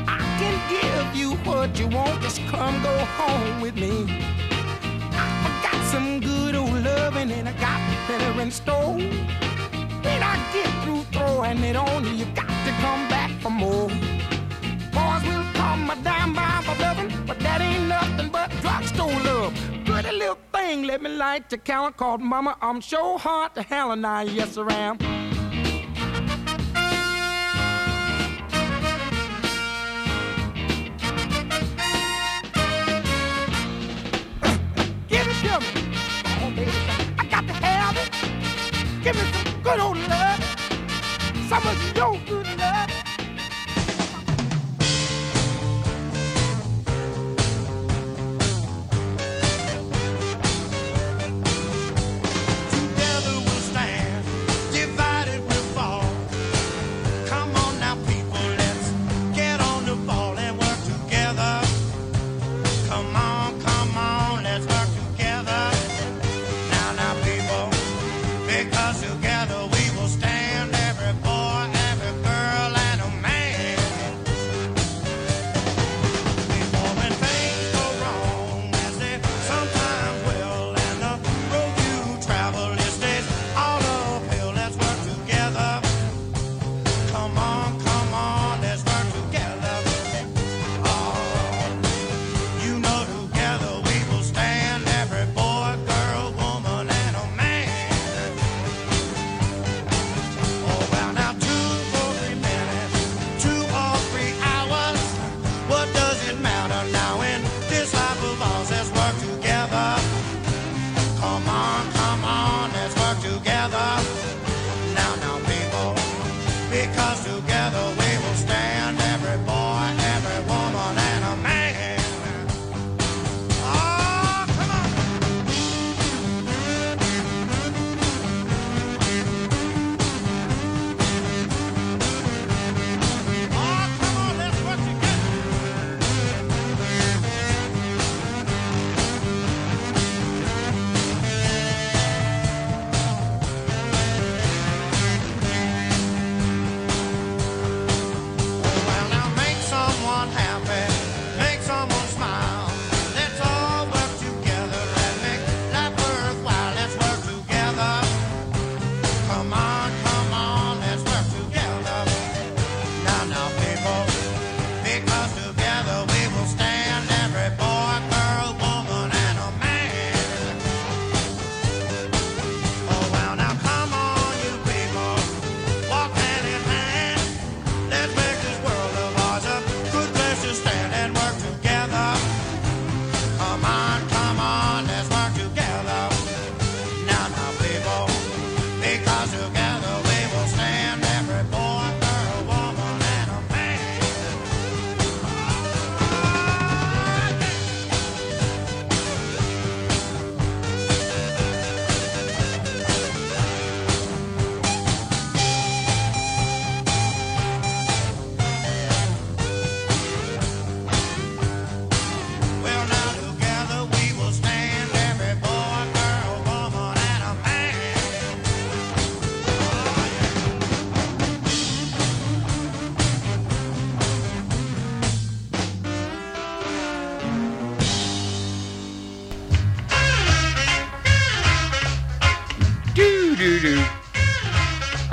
I 0.05 0.19
can 0.39 0.55
give 0.69 1.15
you 1.15 1.29
what 1.47 1.79
you 1.79 1.87
want, 1.87 2.21
just 2.21 2.41
come 2.47 2.83
go 2.83 2.97
home 3.19 3.61
with 3.61 3.75
me. 3.75 4.32
I 5.93 5.95
some 5.95 6.19
good 6.21 6.55
old 6.55 6.73
loving 6.83 7.31
and 7.31 7.47
I 7.47 7.53
got 7.53 7.79
better 8.07 8.41
in 8.41 8.49
store. 8.49 8.95
When 8.95 10.23
I 10.23 10.35
get 10.51 10.67
through 10.83 11.03
throwing 11.11 11.63
it 11.63 11.75
on 11.75 12.03
you, 12.05 12.13
you 12.13 12.25
got 12.33 12.47
to 12.47 12.71
come 12.81 13.07
back 13.09 13.31
for 13.41 13.51
more. 13.51 13.89
Boys 14.91 15.23
will 15.27 15.45
call 15.53 15.77
my 15.77 15.95
dime 16.03 16.33
by 16.33 16.61
for 16.65 16.75
loving, 16.81 17.11
but 17.27 17.39
that 17.41 17.61
ain't 17.61 17.87
nothing 17.87 18.29
but 18.29 18.49
drugstore 18.61 19.11
love. 19.23 19.53
Pretty 19.85 20.11
little 20.17 20.39
thing, 20.51 20.83
let 20.83 21.01
me 21.03 21.11
light 21.11 21.51
your 21.51 21.59
count, 21.59 21.95
called 21.95 22.21
mama, 22.21 22.57
I'm 22.61 22.81
sure 22.81 23.19
hard 23.19 23.53
to 23.53 23.61
hell 23.61 23.91
and 23.91 24.05
I 24.05 24.23
yes 24.23 24.57
around. 24.57 24.97
Give 24.99 25.22
Give 39.13 39.25
me 39.25 39.31
some 39.31 39.61
good 39.61 39.79
old 39.79 39.97
love. 39.97 40.43
Some 41.47 41.67
of 41.67 41.97
your 41.97 42.19
good 42.25 42.52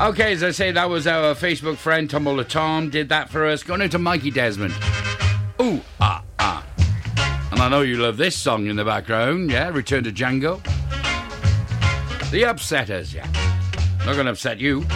Okay, 0.01 0.33
as 0.33 0.43
I 0.43 0.51
say, 0.51 0.73
that 0.73 0.89
was 0.89 1.07
our 1.07 1.35
Facebook 1.35 1.77
friend 1.77 2.09
Tumble 2.09 2.43
Tom 2.43 2.89
did 2.89 3.11
that 3.11 3.29
for 3.29 3.47
us. 3.47 3.63
Going 3.63 3.83
into 3.83 3.99
Mikey 3.99 4.31
Desmond. 4.31 4.73
Ooh, 5.61 5.83
ah, 6.01 6.25
ah. 6.39 6.65
And 7.53 7.61
I 7.61 7.69
know 7.69 7.83
you 7.83 7.99
love 7.99 8.17
this 8.17 8.35
song 8.35 8.67
in 8.67 8.77
the 8.77 8.85
background, 8.85 9.51
yeah? 9.51 9.69
Return 9.69 10.05
to 10.05 10.11
Django. 10.11 10.63
The 12.31 12.45
Upsetters, 12.45 13.13
yeah. 13.13 13.27
Not 14.07 14.15
going 14.15 14.25
to 14.25 14.33
upset 14.33 14.59
you. 14.59 14.87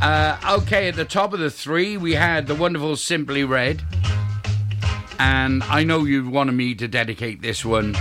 Uh, 0.00 0.38
okay, 0.62 0.88
at 0.88 0.96
the 0.96 1.04
top 1.04 1.34
of 1.34 1.40
the 1.40 1.50
three, 1.50 1.98
we 1.98 2.14
had 2.14 2.46
the 2.46 2.54
wonderful 2.54 2.96
Simply 2.96 3.44
Red. 3.44 3.82
And 5.18 5.62
I 5.64 5.84
know 5.84 6.04
you 6.04 6.26
wanted 6.26 6.52
me 6.52 6.74
to 6.76 6.88
dedicate 6.88 7.42
this 7.42 7.66
one 7.66 7.94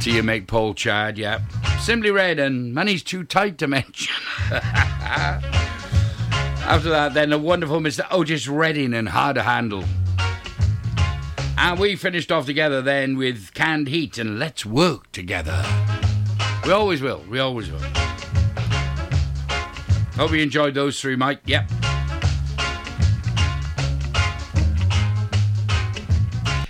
to 0.00 0.10
your 0.10 0.24
mate 0.24 0.48
Paul 0.48 0.74
Chad, 0.74 1.16
yeah. 1.16 1.42
Simply 1.78 2.10
Red 2.10 2.40
and 2.40 2.74
Money's 2.74 3.04
Too 3.04 3.22
Tight 3.22 3.58
to 3.58 3.68
Mention. 3.68 4.16
After 6.66 6.90
that, 6.90 7.14
then 7.14 7.30
the 7.30 7.38
wonderful 7.38 7.78
Mr. 7.78 8.04
Otis 8.10 8.48
Redding 8.48 8.92
and 8.92 9.08
Hard 9.08 9.36
to 9.36 9.42
Handle. 9.42 9.84
And 11.56 11.78
we 11.78 11.94
finished 11.94 12.32
off 12.32 12.44
together 12.44 12.82
then 12.82 13.16
with 13.16 13.54
Canned 13.54 13.86
Heat 13.86 14.18
and 14.18 14.40
Let's 14.40 14.66
Work 14.66 15.12
Together. 15.12 15.64
We 16.64 16.72
always 16.72 17.00
will, 17.00 17.22
we 17.30 17.38
always 17.38 17.70
will. 17.70 17.78
Hope 20.16 20.32
you 20.32 20.42
enjoyed 20.42 20.74
those 20.74 21.00
three, 21.00 21.14
Mike. 21.14 21.40
Yep. 21.46 21.70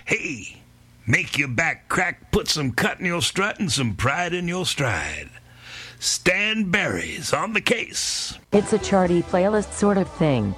Hey, 0.05 0.59
make 1.07 1.39
your 1.39 1.49
back 1.49 1.89
crack, 1.89 2.31
put 2.33 2.49
some 2.49 2.73
cut 2.73 3.01
in 3.01 3.07
your 3.07 3.23
strut 3.23 3.59
and 3.59 3.73
some 3.73 3.95
pride 3.95 4.35
in 4.35 4.47
your 4.47 4.67
stride. 4.67 5.31
Stan 5.99 6.71
Berry's 6.71 7.33
on 7.33 7.53
the 7.53 7.61
case. 7.61 8.39
It's 8.53 8.73
a 8.73 8.79
charty 8.79 9.23
playlist 9.23 9.73
sort 9.73 9.97
of 9.97 10.09
thing. 10.13 10.55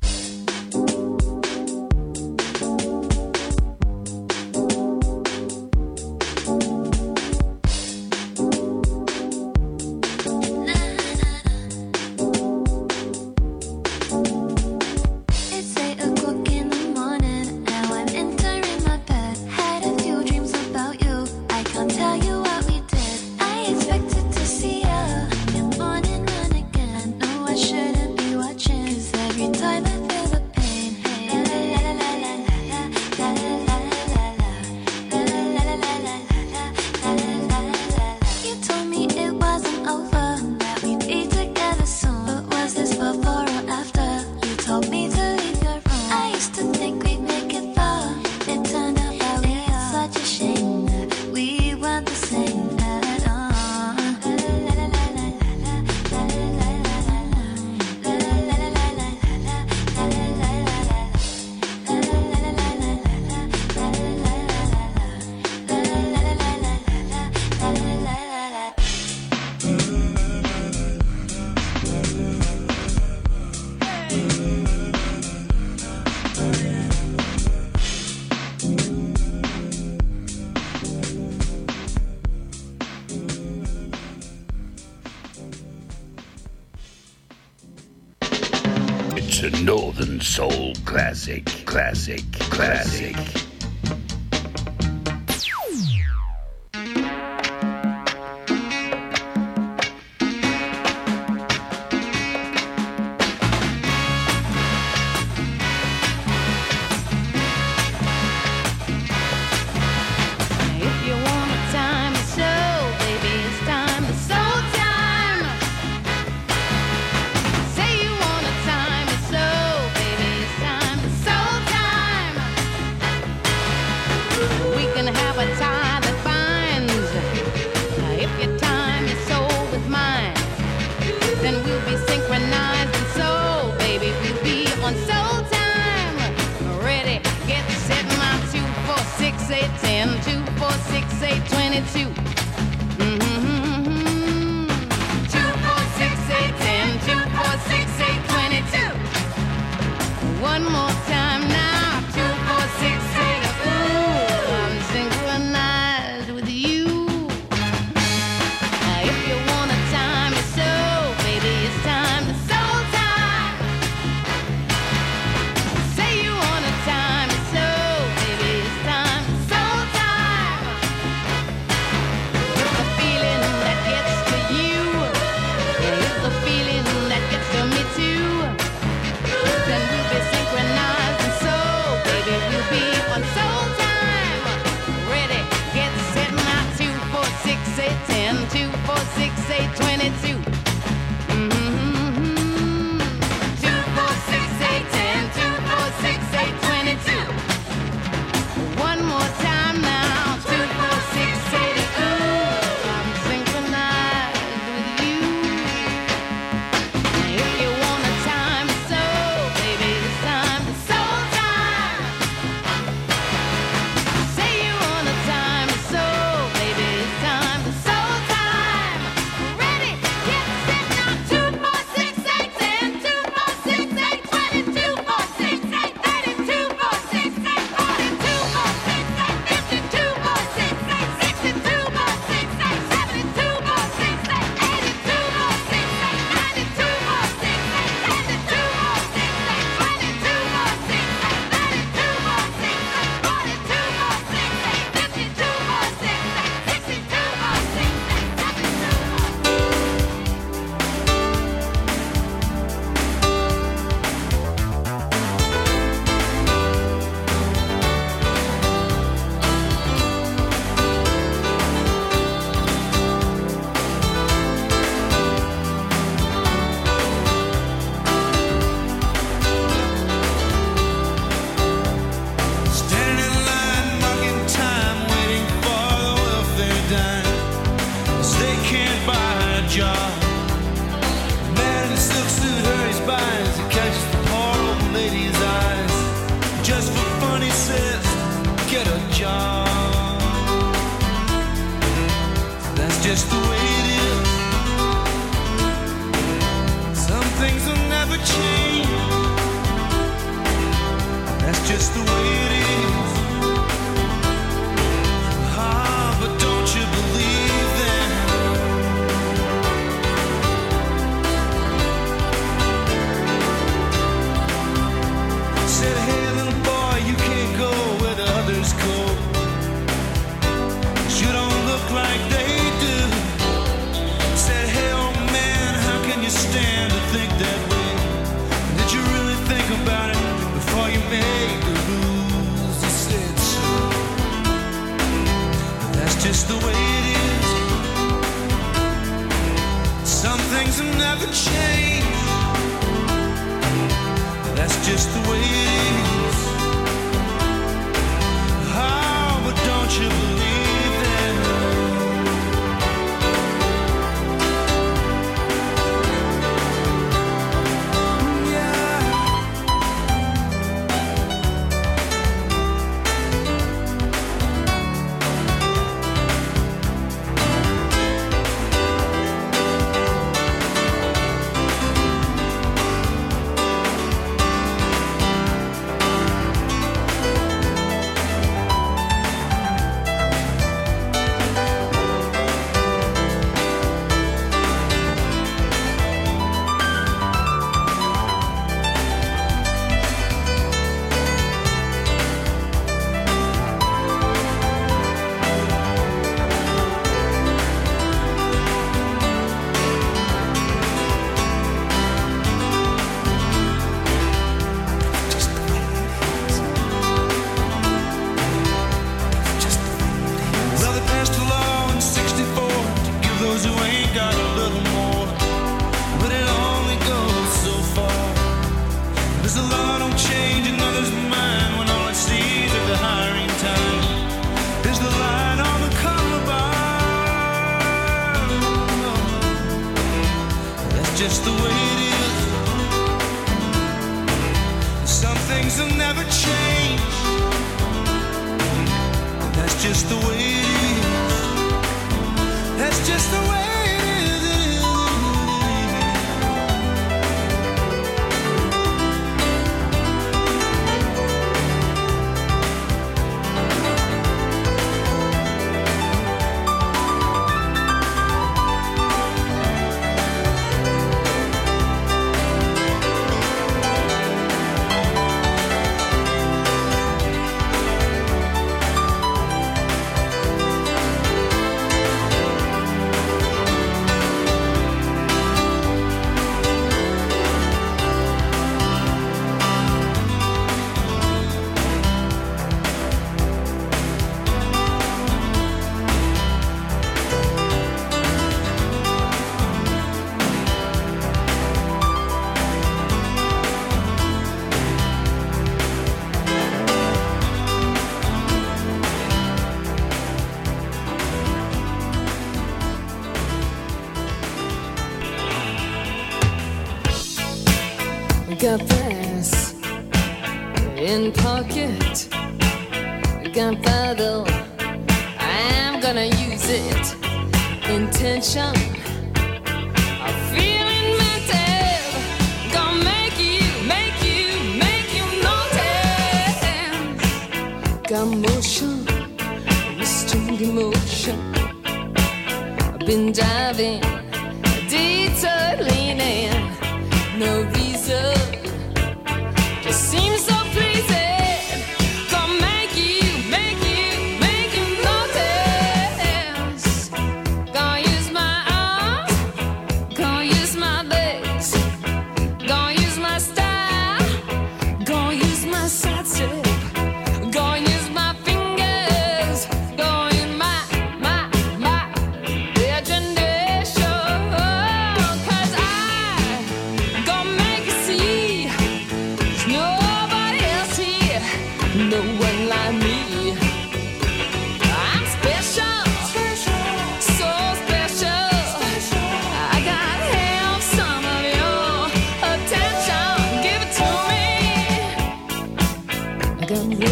Eight, 139.51 139.70
ten, 139.80 140.09
two, 140.22 140.44
four, 140.59 140.70
six, 140.72 141.22
eight, 141.22 141.42
twenty-two. 141.49 142.38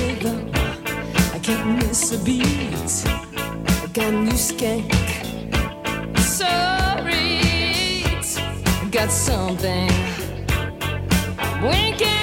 rhythm. 0.06 0.50
I 1.34 1.38
can't 1.42 1.78
miss 1.78 2.12
a 2.12 2.18
beat. 2.24 3.06
I 3.06 3.86
got 3.92 4.12
new 4.12 4.38
skank. 4.48 4.92
Sorry, 6.18 7.40
I 8.82 8.88
got 8.90 9.10
something. 9.10 9.90
Winking. 11.62 12.15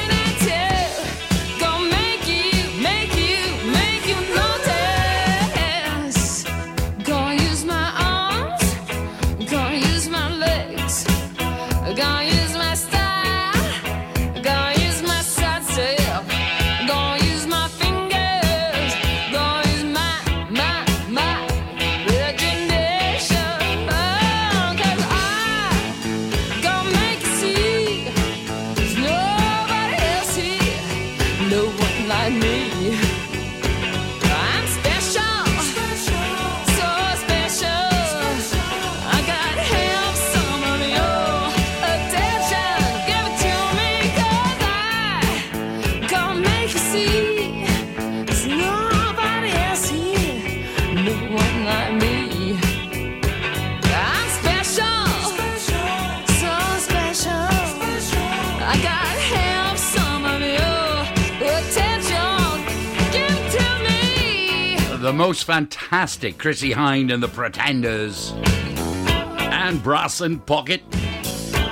The 65.13 65.19
most 65.19 65.43
fantastic 65.43 66.39
Chrissie 66.39 66.73
Hynde 66.73 67.13
and 67.13 67.21
the 67.21 67.27
Pretenders. 67.27 68.33
And 68.35 69.81
Brass 69.83 70.21
in 70.21 70.39
Pocket. 70.39 70.81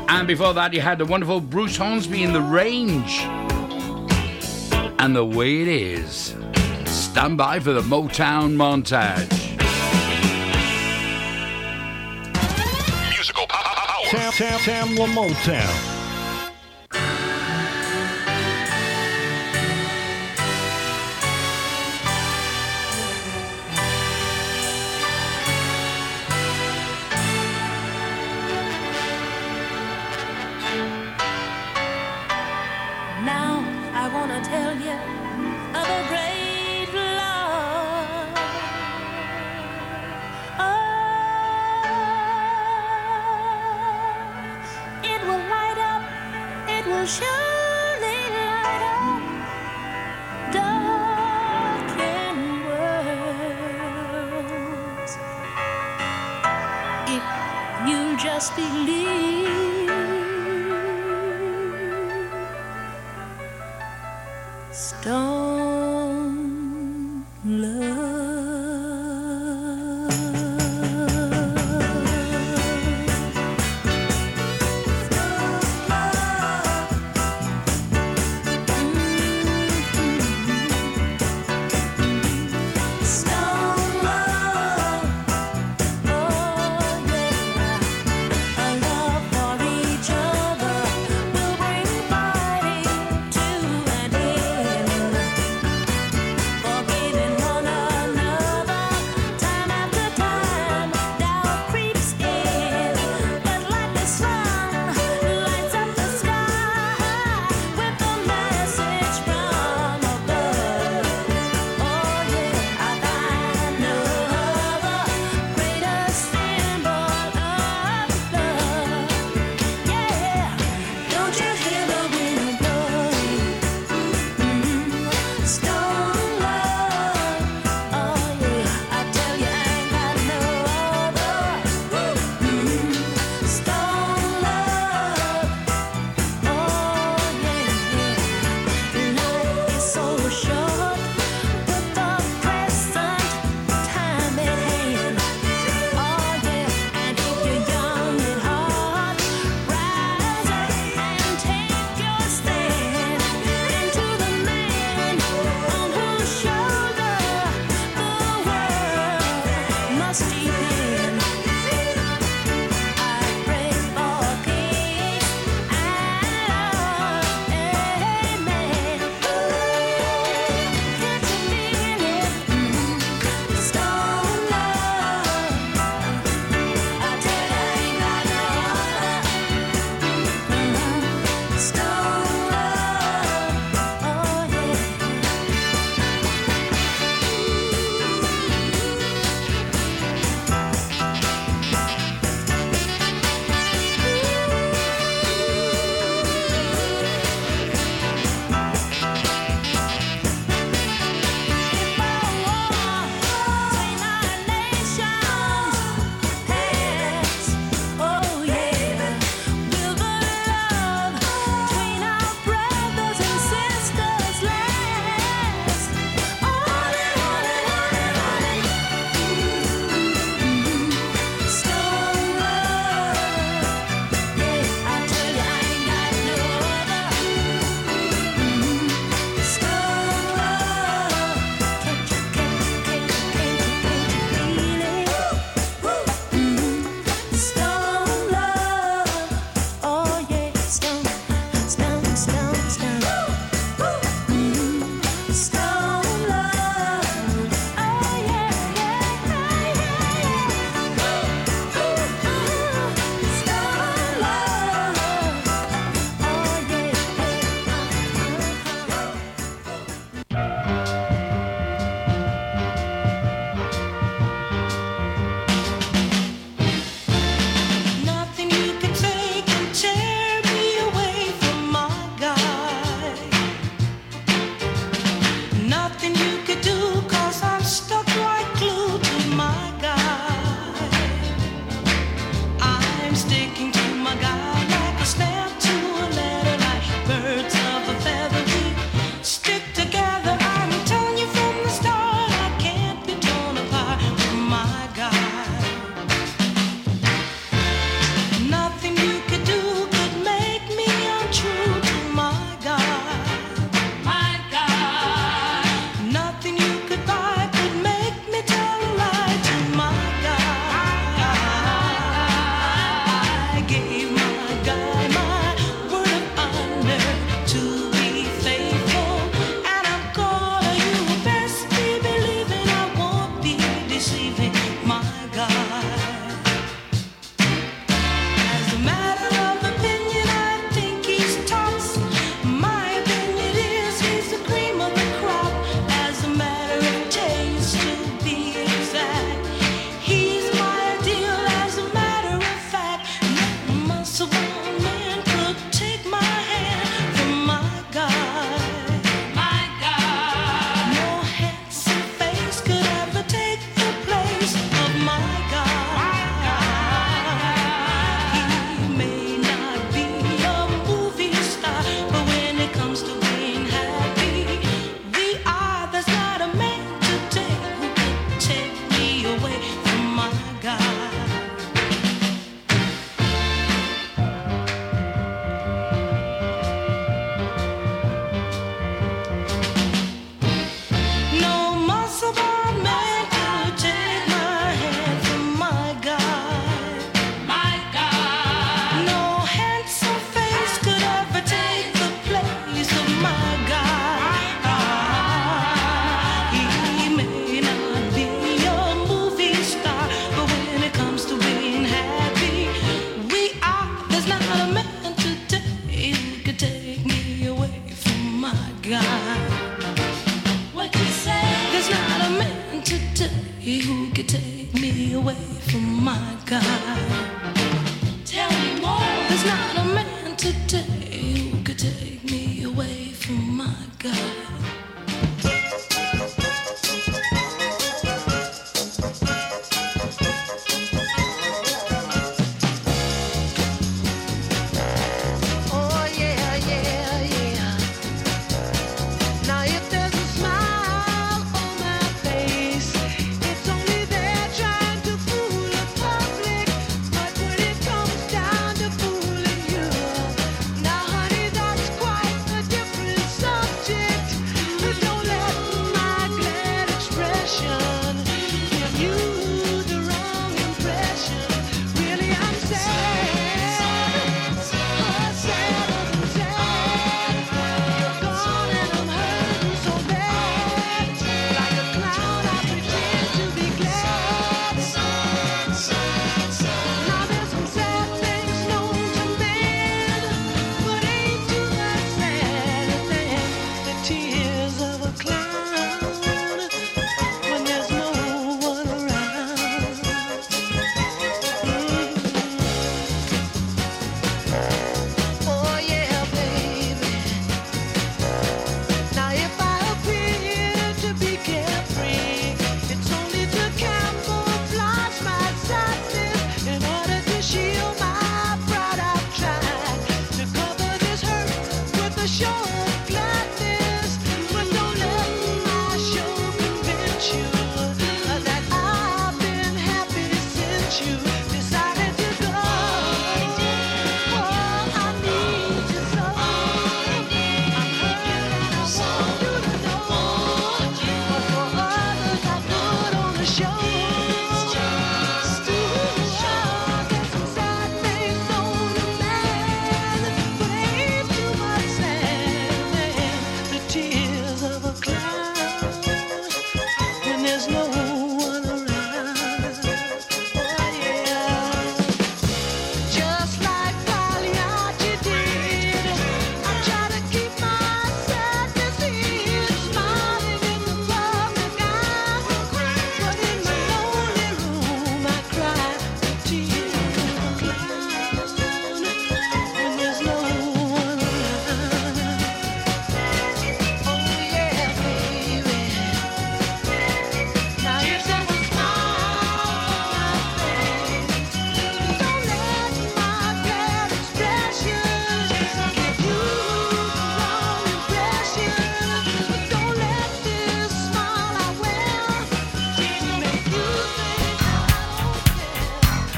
And 0.07 0.27
before 0.27 0.53
that, 0.53 0.75
you 0.75 0.81
had 0.81 0.99
the 0.99 1.05
wonderful 1.05 1.41
Bruce 1.41 1.75
Hornsby 1.75 2.21
in 2.21 2.33
The 2.33 2.41
Range. 2.41 3.19
And 4.99 5.15
the 5.15 5.25
way 5.25 5.63
it 5.63 5.67
is. 5.67 6.35
Stand 6.85 7.39
by 7.39 7.59
for 7.59 7.73
the 7.73 7.81
Motown 7.81 8.55
montage. 8.55 9.27
Musical 13.09 13.47
power. 13.47 14.31
Tam, 14.33 14.59
Sam, 14.59 14.95
La 14.97 15.07
Motown. 15.07 16.00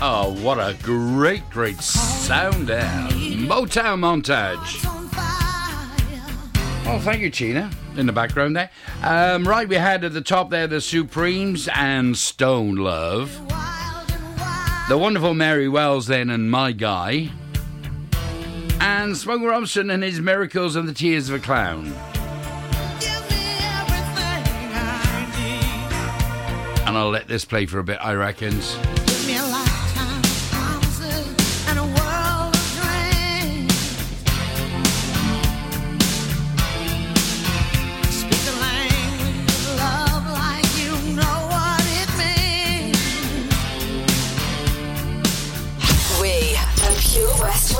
Oh, 0.06 0.36
what 0.42 0.58
a 0.58 0.76
great, 0.84 1.50
great 1.50 1.80
sound 1.80 2.68
there. 2.68 2.82
Motown 2.82 4.02
montage. 4.02 4.82
Oh, 6.86 7.00
thank 7.00 7.22
you, 7.22 7.30
Tina, 7.30 7.72
in 7.96 8.06
the 8.06 8.12
background 8.12 8.54
there. 8.54 8.70
Um, 9.02 9.48
right, 9.48 9.66
we 9.66 9.78
had 9.78 10.04
at 10.04 10.12
the 10.12 10.20
top 10.20 10.50
there 10.50 10.68
the 10.68 10.82
Supremes 10.82 11.70
and 11.74 12.18
Stone 12.18 12.76
Love. 12.76 13.32
The 14.90 14.98
wonderful 14.98 15.34
Mary 15.34 15.70
Wells 15.70 16.08
then 16.08 16.30
and 16.30 16.52
My 16.52 16.74
Guy. 16.74 17.32
And 18.82 19.16
Smokey 19.16 19.46
Robinson 19.46 19.90
and 19.90 20.04
his 20.04 20.20
Miracles 20.20 20.76
and 20.76 20.86
the 20.86 20.94
Tears 20.94 21.30
of 21.30 21.36
a 21.36 21.40
Clown. 21.40 21.94
And 26.86 26.98
I'll 26.98 27.10
let 27.10 27.30
this 27.30 27.46
play 27.46 27.68
for 27.68 27.80
a 27.80 27.86
bit, 27.86 28.00
I 28.02 28.16
reckons. 28.16 28.78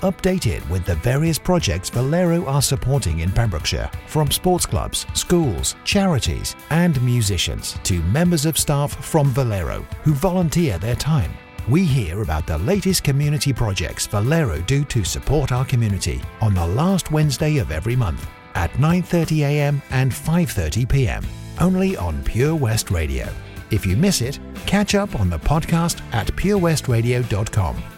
updated 0.00 0.68
with 0.68 0.84
the 0.84 0.94
various 0.96 1.38
projects 1.38 1.90
Valero 1.90 2.44
are 2.46 2.62
supporting 2.62 3.20
in 3.20 3.30
Pembrokeshire, 3.30 3.90
from 4.06 4.30
sports 4.30 4.66
clubs, 4.66 5.06
schools, 5.14 5.76
charities, 5.84 6.56
and 6.70 7.00
musicians 7.02 7.78
to 7.84 8.00
members 8.02 8.46
of 8.46 8.58
staff 8.58 9.04
from 9.04 9.28
Valero 9.30 9.86
who 10.02 10.14
volunteer 10.14 10.78
their 10.78 10.96
time. 10.96 11.32
We 11.68 11.84
hear 11.84 12.22
about 12.22 12.46
the 12.46 12.58
latest 12.58 13.04
community 13.04 13.52
projects 13.52 14.06
Valero 14.06 14.60
do 14.62 14.84
to 14.84 15.04
support 15.04 15.52
our 15.52 15.64
community 15.64 16.20
on 16.40 16.54
the 16.54 16.66
last 16.66 17.10
Wednesday 17.12 17.58
of 17.58 17.70
every 17.70 17.96
month 17.96 18.26
at 18.54 18.70
9:30 18.72 19.40
a.m. 19.40 19.82
and 19.90 20.10
5:30 20.10 20.88
p.m. 20.88 21.22
only 21.60 21.96
on 21.96 22.22
Pure 22.24 22.56
West 22.56 22.90
Radio. 22.90 23.28
If 23.70 23.84
you 23.84 23.96
miss 23.96 24.22
it, 24.22 24.40
catch 24.66 24.94
up 24.94 25.14
on 25.20 25.28
the 25.28 25.38
podcast 25.38 26.00
at 26.12 26.26
purewestradio.com. 26.28 27.97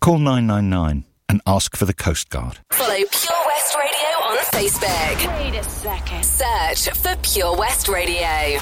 call 0.00 0.18
999 0.18 1.04
and 1.28 1.40
ask 1.46 1.76
for 1.76 1.84
the 1.84 1.94
Coast 1.94 2.30
Guard. 2.30 2.58
Follow 2.72 2.94
Pure 2.94 3.42
West 3.46 3.76
Radio 3.76 4.10
on 4.24 4.38
Facebook. 4.38 5.38
Wait 5.38 5.58
a 5.58 5.64
second. 5.64 6.24
Search 6.24 6.88
for 6.96 7.16
Pure 7.22 7.56
West 7.56 7.88
Radio. 7.88 8.58